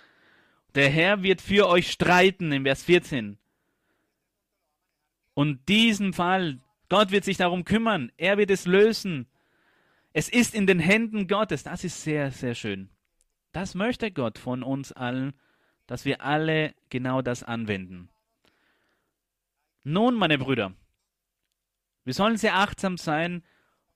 [0.77, 3.37] Der Herr wird für euch streiten, im Vers 14.
[5.35, 9.27] Und diesen Fall, Gott wird sich darum kümmern, er wird es lösen.
[10.13, 11.65] Es ist in den Händen Gottes.
[11.65, 12.89] Das ist sehr, sehr schön.
[13.53, 15.33] Das möchte Gott von uns allen,
[15.89, 18.09] dass wir alle genau das anwenden.
[19.83, 20.73] Nun, meine Brüder,
[22.05, 23.43] wir sollen sehr achtsam sein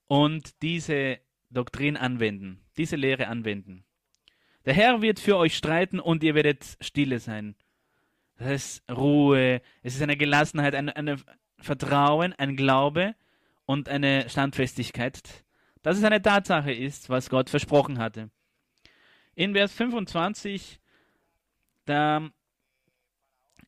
[0.07, 1.20] und diese
[1.51, 3.84] Doktrin anwenden, diese Lehre anwenden.
[4.64, 7.57] Der Herr wird für euch streiten und ihr werdet stille sein.
[8.36, 11.20] Das ist Ruhe, es ist eine Gelassenheit, ein, ein
[11.59, 13.14] Vertrauen, ein Glaube
[13.64, 15.44] und eine Standfestigkeit
[15.82, 18.30] dass es eine Tatsache ist, was Gott versprochen hatte.
[19.34, 20.80] In Vers 25,
[21.84, 22.28] da,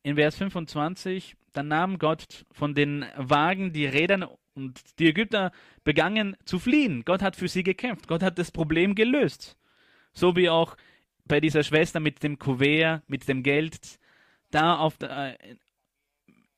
[0.03, 5.51] in Vers 25, da nahm Gott von den Wagen die Rädern und die Ägypter
[5.83, 7.03] begangen zu fliehen.
[7.05, 8.07] Gott hat für sie gekämpft.
[8.07, 9.57] Gott hat das Problem gelöst.
[10.13, 10.75] So wie auch
[11.25, 13.99] bei dieser Schwester mit dem Kuvert, mit dem Geld,
[14.49, 15.55] da auf der, äh,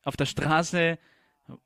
[0.03, 0.97] auf der Straße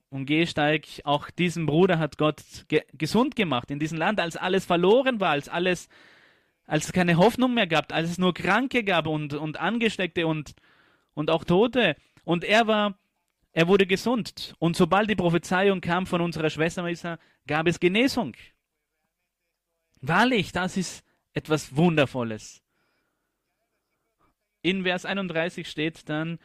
[0.10, 4.66] und Gehsteig, auch diesen Bruder hat Gott ge gesund gemacht in diesem Land, als alles
[4.66, 5.90] verloren war, als alles,
[6.66, 10.56] als es keine Hoffnung mehr gab, als es nur Kranke gab und, und Angesteckte und,
[11.14, 11.96] und auch Tote.
[12.24, 12.98] Und er war,
[13.58, 14.54] er wurde gesund.
[14.60, 18.36] Und sobald die Prophezeiung kam von unserer Schwester Marisa, gab es Genesung.
[20.00, 21.04] Wahrlich, das ist
[21.34, 22.62] etwas Wundervolles.
[24.62, 26.38] In Vers 31 steht dann,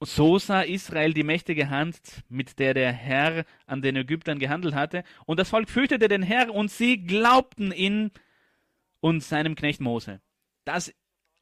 [0.00, 2.00] so sah Israel die mächtige Hand,
[2.30, 5.04] mit der der Herr an den Ägyptern gehandelt hatte.
[5.26, 8.12] Und das Volk fürchtete den Herr und sie glaubten ihn
[9.00, 10.22] und seinem Knecht Mose.
[10.64, 10.94] Das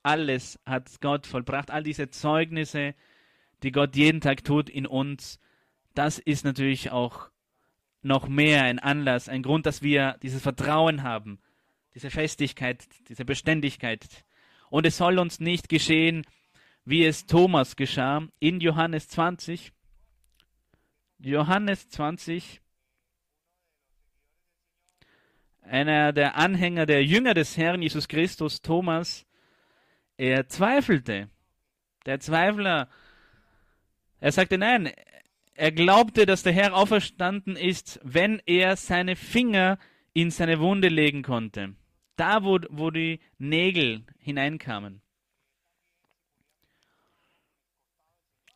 [0.02, 1.70] alles hat Gott vollbracht.
[1.70, 2.96] All diese Zeugnisse,
[3.64, 5.40] die Gott jeden Tag tut in uns,
[5.94, 7.30] das ist natürlich auch
[8.02, 11.40] noch mehr ein Anlass, ein Grund, dass wir dieses Vertrauen haben,
[11.94, 14.24] diese Festigkeit, diese Beständigkeit.
[14.68, 16.26] Und es soll uns nicht geschehen,
[16.84, 19.72] wie es Thomas geschah in Johannes 20.
[21.18, 22.60] Johannes 20.
[25.62, 29.24] Einer der Anhänger, der Jünger des Herrn Jesus Christus, Thomas,
[30.18, 31.30] er zweifelte.
[32.04, 32.90] Der Zweifler,
[34.20, 34.92] er sagte nein,
[35.54, 39.78] er glaubte, dass der Herr auferstanden ist, wenn er seine Finger
[40.12, 41.74] in seine Wunde legen konnte.
[42.16, 45.00] Da, wo, wo die Nägel hineinkamen.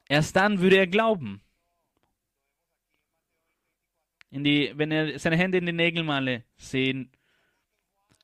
[0.09, 1.43] Erst dann würde er glauben.
[4.31, 7.11] Die, wenn er seine Hände in die Nägelmale sehen.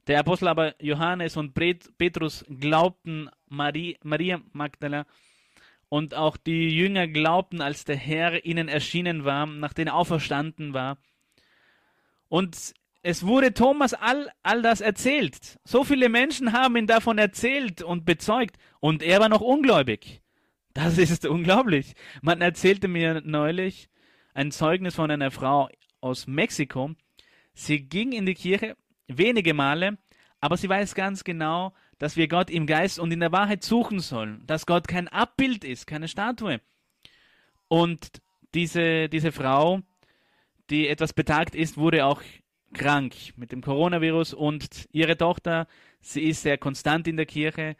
[0.06, 5.06] Der Apostel aber Johannes und Petrus glaubten Marie, Maria Magdala
[5.94, 10.98] und auch die Jünger glaubten, als der Herr ihnen erschienen war, nachdem er auferstanden war.
[12.28, 15.60] Und es wurde Thomas all, all das erzählt.
[15.62, 20.20] So viele Menschen haben ihn davon erzählt und bezeugt und er war noch ungläubig.
[20.72, 21.94] Das ist unglaublich.
[22.22, 23.88] Man erzählte mir neulich
[24.34, 25.68] ein Zeugnis von einer Frau
[26.00, 26.90] aus Mexiko.
[27.52, 28.76] Sie ging in die Kirche
[29.06, 29.98] wenige Male,
[30.40, 34.00] aber sie weiß ganz genau, dass wir Gott im Geist und in der Wahrheit suchen
[34.00, 36.60] sollen, dass Gott kein Abbild ist, keine Statue.
[37.68, 38.20] Und
[38.54, 39.80] diese, diese Frau,
[40.70, 42.22] die etwas betagt ist, wurde auch
[42.72, 45.66] krank mit dem Coronavirus und ihre Tochter,
[46.00, 47.76] sie ist sehr konstant in der Kirche,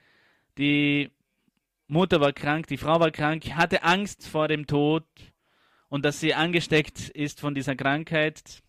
[0.58, 1.10] die
[1.86, 5.04] Mutter war krank, die Frau war krank, hatte Angst vor dem Tod
[5.88, 8.62] und dass sie angesteckt ist von dieser Krankheit.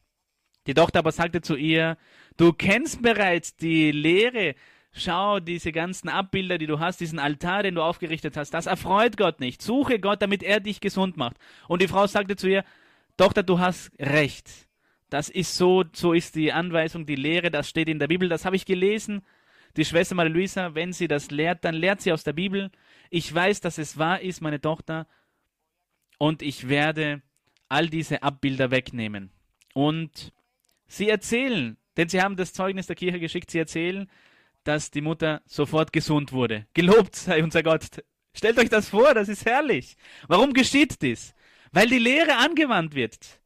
[0.67, 1.97] Die Tochter aber sagte zu ihr,
[2.37, 4.55] du kennst bereits die Lehre,
[4.95, 9.17] schau diese ganzen Abbilder, die du hast, diesen Altar, den du aufgerichtet hast, das erfreut
[9.17, 9.61] Gott nicht.
[9.61, 11.37] Suche Gott, damit er dich gesund macht.
[11.67, 12.63] Und die Frau sagte zu ihr,
[13.17, 14.49] Tochter, du hast recht.
[15.09, 18.45] Das ist so, so ist die Anweisung, die Lehre, das steht in der Bibel, das
[18.45, 19.21] habe ich gelesen.
[19.77, 22.71] Die Schwester Maria Luisa, wenn sie das lehrt, dann lehrt sie aus der Bibel.
[23.09, 25.07] Ich weiß, dass es wahr ist, meine Tochter,
[26.17, 27.21] und ich werde
[27.67, 29.31] all diese Abbilder wegnehmen.
[29.73, 30.31] Und
[30.87, 34.09] sie erzählen, denn sie haben das Zeugnis der Kirche geschickt, sie erzählen,
[34.65, 36.65] dass die Mutter sofort gesund wurde.
[36.73, 38.03] Gelobt sei unser Gott.
[38.33, 39.95] Stellt euch das vor, das ist herrlich.
[40.27, 41.33] Warum geschieht dies?
[41.71, 43.39] Weil die Lehre angewandt wird.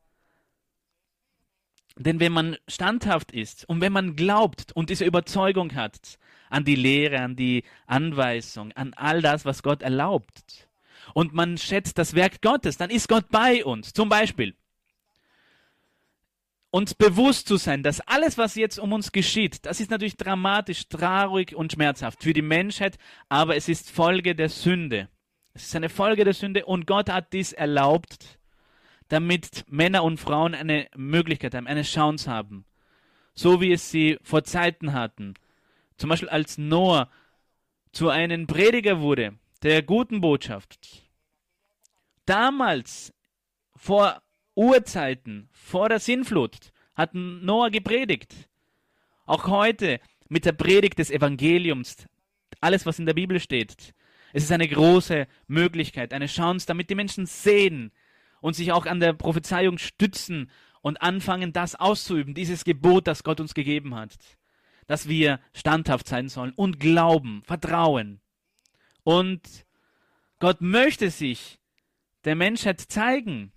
[1.96, 6.18] Denn wenn man standhaft ist und wenn man glaubt und diese Überzeugung hat,
[6.50, 10.70] an die Lehre, an die Anweisung, an all das, was Gott erlaubt.
[11.14, 13.94] Und man schätzt das Werk Gottes, dann ist Gott bei uns.
[13.94, 14.56] Zum Beispiel,
[16.72, 20.88] uns bewusst zu sein, dass alles, was jetzt um uns geschieht, das ist natürlich dramatisch,
[20.88, 22.98] traurig und schmerzhaft für die Menschheit,
[23.28, 25.10] aber es ist Folge der Sünde.
[25.54, 28.40] Es ist eine Folge der Sünde und Gott hat dies erlaubt,
[29.08, 32.66] damit Männer und Frauen eine Möglichkeit haben, eine Chance haben.
[33.40, 35.34] so wie es sie vor Zeiten hatten.
[35.98, 37.10] Zum Beispiel als Noah
[37.94, 41.10] zu einem Prediger wurde, der guten Botschaft.
[42.26, 43.14] Damals,
[43.76, 44.22] vor
[44.60, 48.50] Urzeiten, vor der Sinnflut, hat Noah gepredigt.
[49.26, 52.08] Auch heute mit der Predigt des Evangeliums,
[52.60, 53.94] alles was in der Bibel steht.
[54.34, 57.94] Es ist eine große Möglichkeit, eine Chance, damit die Menschen sehen
[58.42, 60.52] und sich auch an der Prophezeiung stützen
[60.82, 64.18] und anfangen, das auszuüben, dieses Gebot, das Gott uns gegeben hat
[64.90, 68.22] dass wir standhaft sein sollen und glauben, vertrauen.
[69.04, 69.68] Und
[70.40, 71.60] Gott möchte sich
[72.26, 73.52] der Menschheit zeigen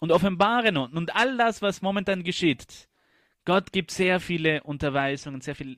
[0.00, 2.88] und offenbaren und all das, was momentan geschieht.
[3.44, 5.76] Gott gibt sehr viele Unterweisungen, sehr viele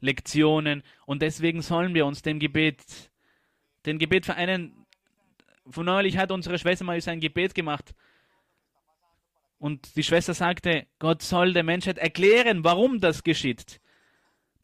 [0.00, 2.82] Lektionen und deswegen sollen wir uns dem Gebet,
[3.86, 4.86] den Gebet vereinen.
[5.68, 7.94] Von neulich hat unsere Schwester mal ein Gebet gemacht
[9.58, 13.80] und die Schwester sagte, Gott soll der Menschheit erklären, warum das geschieht.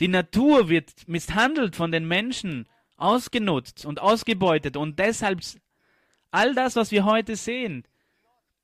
[0.00, 2.66] Die Natur wird misshandelt von den Menschen,
[2.96, 4.76] ausgenutzt und ausgebeutet.
[4.76, 5.40] Und deshalb
[6.30, 7.84] all das, was wir heute sehen,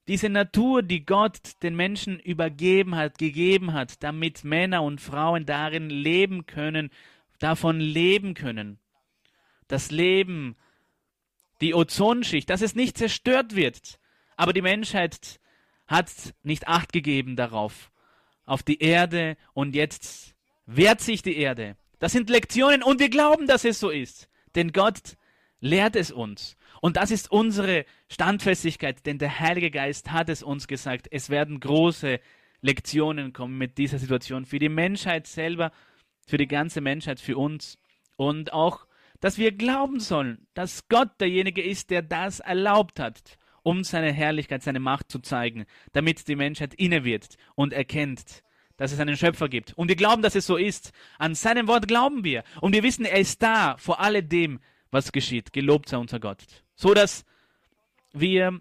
[0.09, 5.90] diese Natur, die Gott den Menschen übergeben hat, gegeben hat, damit Männer und Frauen darin
[5.90, 6.90] leben können,
[7.38, 8.78] davon leben können.
[9.68, 10.57] Das Leben,
[11.61, 13.98] die Ozonschicht, dass es nicht zerstört wird.
[14.36, 15.40] Aber die Menschheit
[15.86, 16.11] hat
[16.42, 17.90] nicht Acht gegeben darauf,
[18.44, 20.34] auf die Erde und jetzt
[20.66, 21.76] wehrt sich die Erde.
[21.98, 24.28] Das sind Lektionen und wir glauben, dass es so ist.
[24.57, 25.16] Denn Gott
[25.61, 26.57] lehrt es uns.
[26.82, 31.06] Und das ist unsere Standfestigkeit, denn der Heilige Geist hat es uns gesagt.
[31.12, 32.18] Es werden große
[32.60, 35.70] Lektionen kommen mit dieser Situation für die Menschheit selber,
[36.26, 37.78] für die ganze Menschheit, für uns.
[38.16, 38.88] Und auch,
[39.20, 44.64] dass wir glauben sollen, dass Gott derjenige ist, der das erlaubt hat um seine Herrlichkeit,
[44.64, 48.42] seine Macht zu zeigen, damit die Menschheit inne wird und erkennt,
[48.76, 49.72] dass es einen Schöpfer gibt.
[49.74, 50.90] Und wir glauben, dass es so ist.
[51.16, 52.42] An seinem Wort glauben wir.
[52.60, 54.58] Und wir wissen, er ist da vor alledem,
[54.90, 55.52] was geschieht.
[55.52, 56.42] Gelobt sei unser Gott.
[56.82, 57.24] So dass
[58.12, 58.60] wir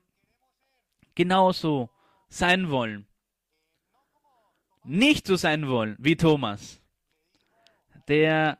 [1.16, 1.90] genauso
[2.30, 3.08] sein wollen.
[4.84, 6.80] Nicht so sein wollen wie Thomas,
[8.08, 8.60] der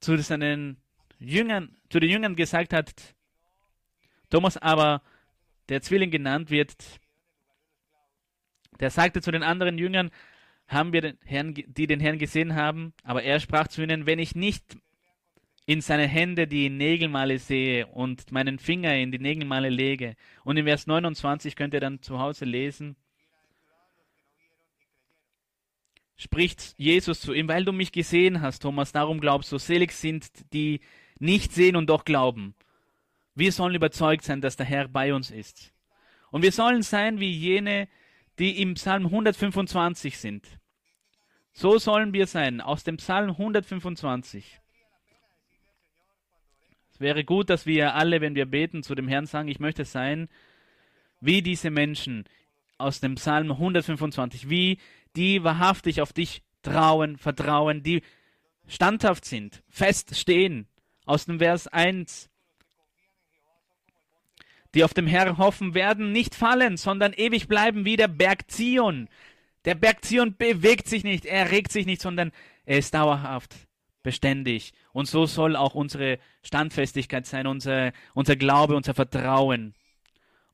[0.00, 0.78] zu seinen
[1.18, 3.14] Jüngern, zu den Jüngern gesagt hat,
[4.30, 5.02] Thomas aber
[5.68, 6.74] der Zwilling genannt wird,
[8.80, 10.10] der sagte zu den anderen Jüngern,
[10.68, 14.18] haben wir den Herrn, die den Herrn gesehen haben, aber er sprach zu ihnen, wenn
[14.18, 14.78] ich nicht
[15.66, 20.14] in seine Hände die Nägelmale sehe und meinen Finger in die Nägelmale lege.
[20.44, 22.96] Und in Vers 29 könnt ihr dann zu Hause lesen,
[26.16, 30.30] spricht Jesus zu ihm, weil du mich gesehen hast, Thomas, darum glaubst du, selig sind
[30.52, 30.80] die
[31.18, 32.54] nicht sehen und doch glauben.
[33.34, 35.72] Wir sollen überzeugt sein, dass der Herr bei uns ist.
[36.30, 37.88] Und wir sollen sein wie jene,
[38.38, 40.46] die im Psalm 125 sind.
[41.52, 44.60] So sollen wir sein, aus dem Psalm 125.
[46.94, 49.84] Es wäre gut, dass wir alle, wenn wir beten, zu dem Herrn sagen, ich möchte
[49.84, 50.28] sein
[51.20, 52.24] wie diese Menschen
[52.78, 54.78] aus dem Psalm 125, wie
[55.16, 58.02] die wahrhaftig auf dich trauen, vertrauen, die
[58.68, 60.68] standhaft sind, fest stehen.
[61.04, 62.30] Aus dem Vers 1
[64.74, 69.08] die auf dem Herrn hoffen, werden nicht fallen, sondern ewig bleiben wie der Berg Zion.
[69.64, 72.32] Der Berg Zion bewegt sich nicht, er regt sich nicht, sondern
[72.66, 73.54] er ist dauerhaft,
[74.04, 74.72] beständig.
[74.92, 79.74] Und so soll auch unsere Standfestigkeit sein, unser, unser Glaube, unser Vertrauen.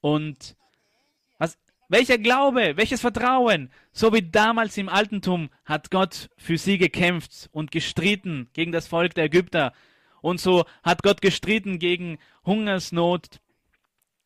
[0.01, 0.57] Und
[1.38, 1.59] was,
[1.90, 3.70] welcher Glaube, welches Vertrauen?
[3.92, 9.12] So wie damals im Altentum hat Gott für sie gekämpft und gestritten gegen das Volk
[9.14, 9.74] der Ägypter.
[10.22, 13.40] Und so hat Gott gestritten gegen Hungersnot,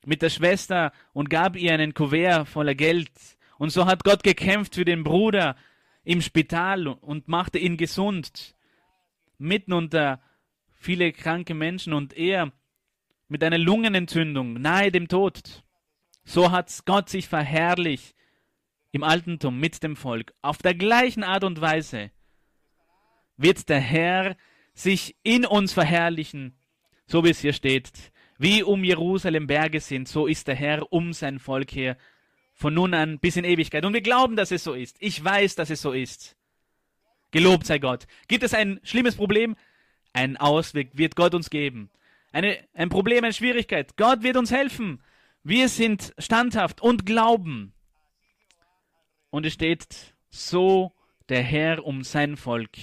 [0.07, 3.11] mit der Schwester und gab ihr einen Kuvert voller Geld.
[3.59, 5.57] Und so hat Gott gekämpft für den Bruder
[6.05, 8.55] im Spital und machte ihn gesund.
[9.39, 10.21] Mitten unter
[10.73, 12.53] viele kranke Menschen und er
[13.29, 15.65] mit einer Lungenentzündung nahe dem Tod.
[16.25, 18.15] So hat Gott sich verherrlicht
[18.93, 20.33] im Altentum mit dem Volk.
[20.41, 22.11] Auf der gleichen Art und Weise
[23.37, 24.37] wird der Herr
[24.73, 26.57] sich in uns verherrlichen,
[27.07, 27.91] so wie es hier steht.
[28.39, 31.97] Wie um Jerusalem Berge sind, so ist der Herr um sein Volk her,
[32.53, 33.85] von nun an bis in Ewigkeit.
[33.85, 34.97] Und wir glauben, dass es so ist.
[35.01, 36.37] Ich weiß, dass es so ist.
[37.35, 38.07] Gelobt sei Gott.
[38.29, 39.57] Gibt es ein schlimmes Problem?
[40.13, 41.91] Ein Ausweg wird Gott uns geben.
[42.31, 43.97] Eine, ein Problem, eine Schwierigkeit.
[43.97, 45.03] Gott wird uns helfen.
[45.43, 47.73] Wir sind standhaft und glauben.
[49.31, 50.93] Und es steht, so
[51.29, 52.77] der Herr um sein Volk.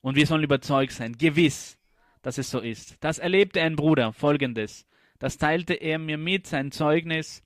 [0.00, 1.78] Und wir sollen überzeugt sein, gewiss,
[2.22, 2.96] dass es so ist.
[2.98, 4.84] Das erlebte ein Bruder, folgendes.
[5.20, 7.44] Das teilte er mir mit, sein Zeugnis.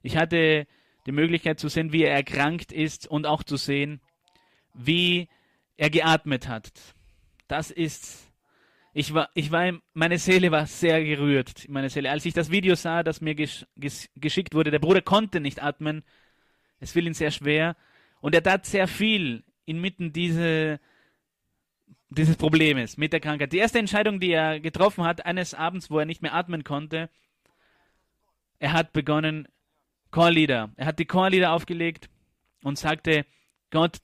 [0.00, 0.68] Ich hatte
[1.06, 4.00] die Möglichkeit zu sehen, wie er erkrankt ist und auch zu sehen,
[4.74, 5.28] wie
[5.76, 6.72] er geatmet hat.
[7.48, 8.30] Das ist,
[8.92, 12.10] ich war, ich war, meine Seele war sehr gerührt, meine Seele.
[12.10, 15.62] Als ich das Video sah, das mir gesch gesch geschickt wurde, der Bruder konnte nicht
[15.62, 16.04] atmen,
[16.80, 17.76] es fiel ihm sehr schwer
[18.20, 20.80] und er tat sehr viel inmitten diese,
[22.08, 23.52] dieses Problems mit der Krankheit.
[23.52, 27.08] Die erste Entscheidung, die er getroffen hat, eines Abends, wo er nicht mehr atmen konnte,
[28.58, 29.48] er hat begonnen,
[30.10, 30.70] Chorlieder.
[30.76, 32.08] Er hat die Chorlieder aufgelegt
[32.62, 33.26] und sagte,
[33.70, 33.98] Gott,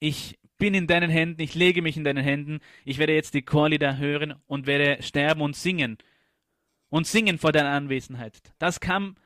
[0.00, 3.42] ich bin in deinen Händen, ich lege mich in deinen Händen, ich werde jetzt die
[3.42, 5.98] Chorlieder hören und werde sterben und singen.
[6.90, 8.40] Und singen vor deiner Anwesenheit.
[8.58, 9.16] Das kam,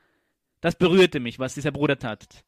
[0.61, 2.43] das berührte mich, was dieser Bruder tat.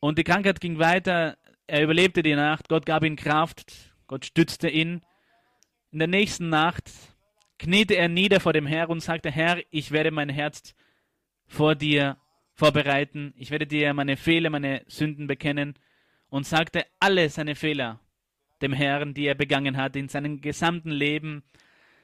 [0.00, 1.36] Und die Krankheit ging weiter,
[1.66, 5.02] er überlebte die Nacht, Gott gab ihm Kraft, Gott stützte ihn.
[5.92, 6.90] In der nächsten Nacht
[7.58, 10.74] kniete er nieder vor dem Herr und sagte, Herr, ich werde mein Herz
[11.46, 12.16] vor dir
[12.54, 15.74] vorbereiten, ich werde dir meine Fehler, meine Sünden bekennen
[16.34, 18.00] und sagte alle seine Fehler
[18.60, 21.44] dem Herrn, die er begangen hat in seinem gesamten Leben,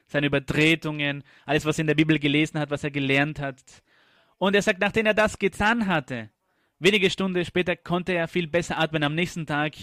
[0.07, 3.61] seine Übertretungen, alles, was er in der Bibel gelesen hat, was er gelernt hat.
[4.37, 6.29] Und er sagt, nachdem er das getan hatte,
[6.79, 9.03] wenige Stunden später konnte er viel besser atmen.
[9.03, 9.73] Am nächsten Tag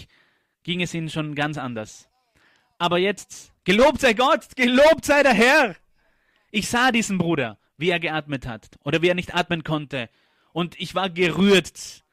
[0.63, 2.09] ging es ihm schon ganz anders.
[2.79, 5.75] Aber jetzt, gelobt sei Gott, gelobt sei der Herr.
[6.49, 10.09] Ich sah diesen Bruder, wie er geatmet hat oder wie er nicht atmen konnte.
[10.53, 12.03] Und ich war gerührt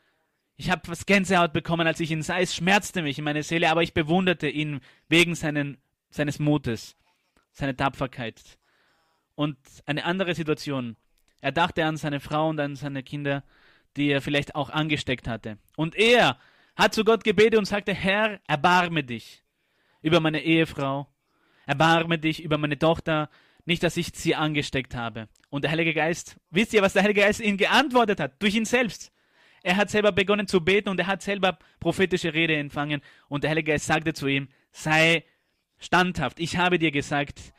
[0.57, 2.39] ich habe was Gänsehaut bekommen, als ich ihn sah.
[2.39, 5.79] Es schmerzte mich in meiner Seele, aber ich bewunderte ihn wegen seinen,
[6.11, 6.97] seines Mutes,
[7.53, 8.41] seiner Tapferkeit.
[9.35, 10.97] Und eine andere Situation.
[11.43, 13.45] Er dachte an seine Frau und an seine Kinder,
[13.97, 15.59] die er vielleicht auch angesteckt hatte.
[15.77, 16.39] Und er
[16.75, 19.43] hat zu Gott gebetet und sagte, Herr, erbarme dich
[20.01, 21.07] über meine Ehefrau,
[21.67, 23.29] erbarme dich über meine Tochter,
[23.67, 25.29] nicht, dass ich sie angesteckt habe.
[25.51, 28.41] Und der Heilige Geist, wisst ihr, was der Heilige Geist ihm geantwortet hat?
[28.41, 29.13] Durch ihn selbst.
[29.67, 33.03] Er hat selber begonnen zu beten und er hat selber prophetische Rede empfangen.
[33.29, 35.25] Und der Heilige Geist sagte zu ihm, sei
[35.77, 36.39] standhaft.
[36.39, 37.53] Ich habe dir gesagt,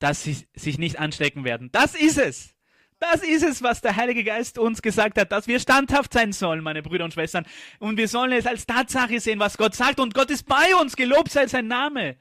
[0.00, 1.70] dass sie sich nicht anstecken werden.
[1.70, 2.56] Das ist es.
[2.98, 6.64] Das ist es, was der Heilige Geist uns gesagt hat, dass wir standhaft sein sollen,
[6.64, 7.46] meine Brüder und Schwestern.
[7.78, 10.00] Und wir sollen es als Tatsache sehen, was Gott sagt.
[10.00, 10.96] Und Gott ist bei uns.
[10.96, 12.16] Gelobt sei sein Name.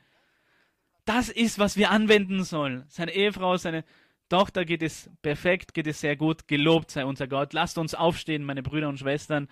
[1.06, 2.86] Das ist, was wir anwenden sollen.
[2.90, 3.86] Seine Ehefrau, seine
[4.32, 6.48] Tochter geht es perfekt, geht es sehr gut.
[6.48, 7.52] Gelobt sei unser Gott.
[7.52, 9.50] Lasst uns aufstehen, meine Brüder und Schwestern.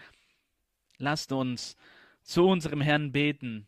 [0.98, 1.76] Lasst uns
[2.24, 3.68] zu unserem Herrn beten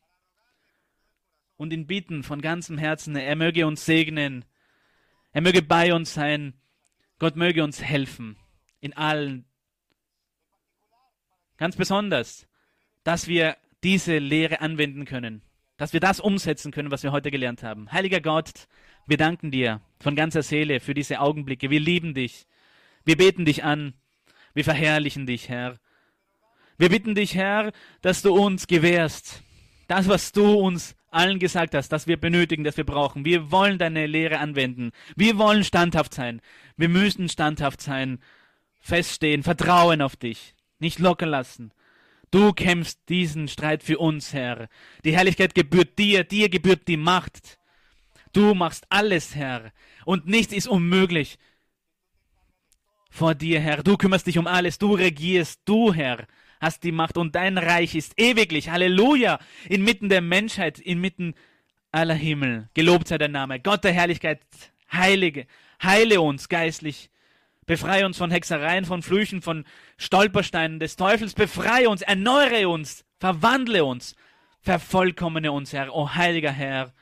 [1.57, 4.45] und ihn bitten von ganzem Herzen, er möge uns segnen,
[5.33, 6.53] er möge bei uns sein,
[7.19, 8.37] Gott möge uns helfen
[8.79, 9.43] in allen.
[11.57, 12.47] Ganz besonders,
[13.03, 15.41] dass wir diese Lehre anwenden können,
[15.75, 17.91] dass wir das umsetzen können, was wir heute gelernt haben.
[17.91, 18.67] Heiliger Gott,
[19.07, 21.69] wir danken dir von ganzer Seele für diese Augenblicke.
[21.69, 22.45] Wir lieben dich.
[23.03, 23.93] Wir beten dich an.
[24.53, 25.77] Wir verherrlichen dich, Herr.
[26.77, 27.71] Wir bitten dich, Herr,
[28.01, 29.43] dass du uns gewährst.
[29.87, 33.25] Das, was du uns allen gesagt hast, dass wir benötigen, dass wir brauchen.
[33.25, 34.91] Wir wollen deine Lehre anwenden.
[35.15, 36.41] Wir wollen standhaft sein.
[36.77, 38.19] Wir müssen standhaft sein,
[38.79, 41.71] feststehen, vertrauen auf dich, nicht locker lassen.
[42.31, 44.69] Du kämpfst diesen Streit für uns, Herr.
[45.03, 47.59] Die Herrlichkeit gebührt dir, dir gebührt die Macht.
[48.33, 49.71] Du machst alles, Herr,
[50.05, 51.37] und nichts ist unmöglich
[53.09, 53.83] vor dir, Herr.
[53.83, 56.25] Du kümmerst dich um alles, du regierst, du, Herr,
[56.61, 58.69] hast die Macht und dein Reich ist ewiglich.
[58.69, 59.39] Halleluja!
[59.67, 61.35] Inmitten der Menschheit, inmitten
[61.91, 62.69] aller Himmel.
[62.73, 63.59] Gelobt sei dein Name.
[63.59, 64.39] Gott der Herrlichkeit,
[64.91, 65.45] Heilige,
[65.83, 67.09] heile uns geistlich.
[67.65, 69.65] Befreie uns von Hexereien, von Flüchen, von
[69.97, 71.33] Stolpersteinen des Teufels.
[71.33, 74.15] Befreie uns, erneuere uns, verwandle uns,
[74.61, 75.93] vervollkommene uns, Herr.
[75.95, 76.93] O heiliger Herr,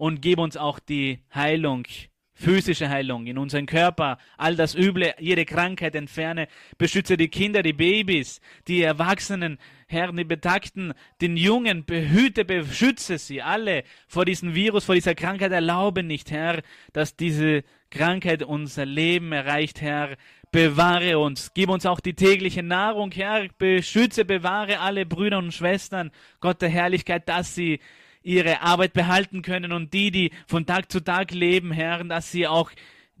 [0.00, 1.86] und gib uns auch die Heilung,
[2.32, 6.48] physische Heilung in unseren Körper, all das Üble, jede Krankheit entferne,
[6.78, 13.42] beschütze die Kinder, die Babys, die Erwachsenen, Herr, die Betagten, den Jungen, behüte, beschütze sie
[13.42, 15.52] alle vor diesem Virus, vor dieser Krankheit.
[15.52, 16.62] Erlaube nicht, Herr,
[16.94, 20.16] dass diese Krankheit unser Leben erreicht, Herr.
[20.50, 23.48] Bewahre uns, gib uns auch die tägliche Nahrung, Herr.
[23.58, 27.80] Beschütze, bewahre alle Brüder und Schwestern, Gott der Herrlichkeit, dass sie
[28.22, 32.46] ihre Arbeit behalten können und die, die von Tag zu Tag leben, Herr, dass sie
[32.46, 32.70] auch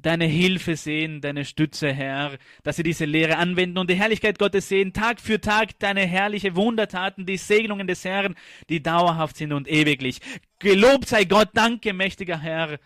[0.02, 4.68] deine Hilfe sehen, deine Stütze, Herr, dass sie diese Lehre anwenden und die Herrlichkeit Gottes
[4.68, 8.34] sehen, Tag für Tag deine herrliche Wundertaten, die Segnungen des Herrn,
[8.68, 10.20] die dauerhaft sind und ewiglich.
[10.58, 12.78] Gelobt sei Gott, danke, mächtiger Herr.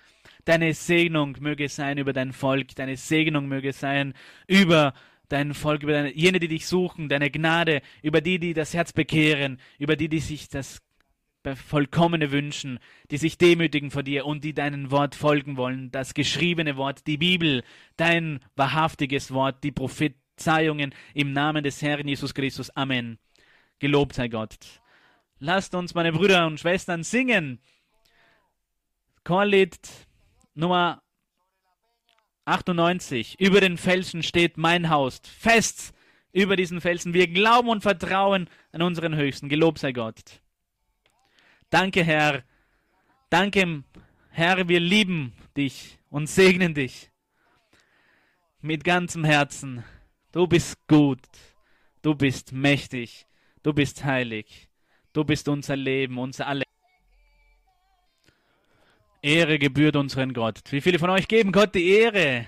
[0.45, 4.13] Deine Segnung möge sein über dein Volk, deine Segnung möge sein
[4.47, 4.93] über
[5.29, 8.93] dein Volk, über deine, jene, die dich suchen, deine Gnade, über die, die das Herz
[8.93, 10.83] bekehren, über die, die sich das
[11.55, 12.79] vollkommene wünschen,
[13.11, 17.19] die sich demütigen vor dir und die deinem Wort folgen wollen, das geschriebene Wort, die
[17.19, 17.63] Bibel,
[17.97, 22.71] dein wahrhaftiges Wort, die Prophezeiungen im Namen des Herrn Jesus Christus.
[22.71, 23.19] Amen.
[23.79, 24.57] Gelobt sei Gott.
[25.39, 27.61] Lasst uns, meine Brüder und Schwestern, singen.
[29.25, 29.79] Chorlied
[30.55, 31.03] Nummer
[32.47, 33.41] 98.
[33.41, 35.21] Über den Felsen steht mein Haus.
[35.39, 35.93] Fest
[36.33, 37.15] über diesen Felsen.
[37.15, 39.49] Wir glauben und vertrauen an unseren Höchsten.
[39.49, 40.41] Gelobt sei Gott.
[41.75, 42.45] Danke, Herr.
[43.31, 43.83] Danke,
[44.31, 47.11] Herr, wir lieben dich und segnen dich
[48.61, 49.83] mit ganzem Herzen.
[50.31, 51.19] Du bist gut.
[52.01, 53.27] Du bist mächtig.
[53.65, 54.69] Du bist heilig.
[55.13, 56.63] Du bist unser Leben, unser Alle.
[59.21, 60.61] Ehre gebührt unseren Gott.
[60.71, 62.47] Wie viele von euch geben Gott die Ehre?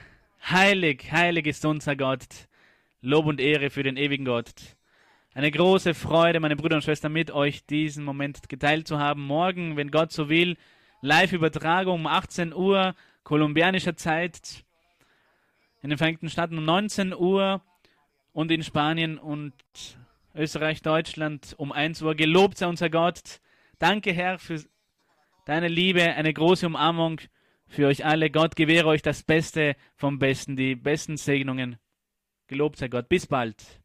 [0.48, 2.46] Heilig, heilig ist unser Gott.
[3.00, 4.75] Lob und Ehre für den ewigen Gott.
[5.36, 9.20] Eine große Freude, meine Brüder und Schwestern, mit euch diesen Moment geteilt zu haben.
[9.20, 10.56] Morgen, wenn Gott so will,
[11.02, 14.64] Live-Übertragung um 18 Uhr, kolumbianischer Zeit.
[15.82, 17.60] In den Vereinigten Staaten um 19 Uhr
[18.32, 19.52] und in Spanien und
[20.34, 22.14] Österreich, Deutschland um 1 Uhr.
[22.14, 23.42] Gelobt sei unser Gott.
[23.78, 24.64] Danke, Herr, für
[25.44, 27.20] deine Liebe, eine große Umarmung
[27.68, 28.30] für euch alle.
[28.30, 31.76] Gott gewähre euch das Beste vom Besten, die besten Segnungen.
[32.46, 33.10] Gelobt sei Gott.
[33.10, 33.82] Bis bald.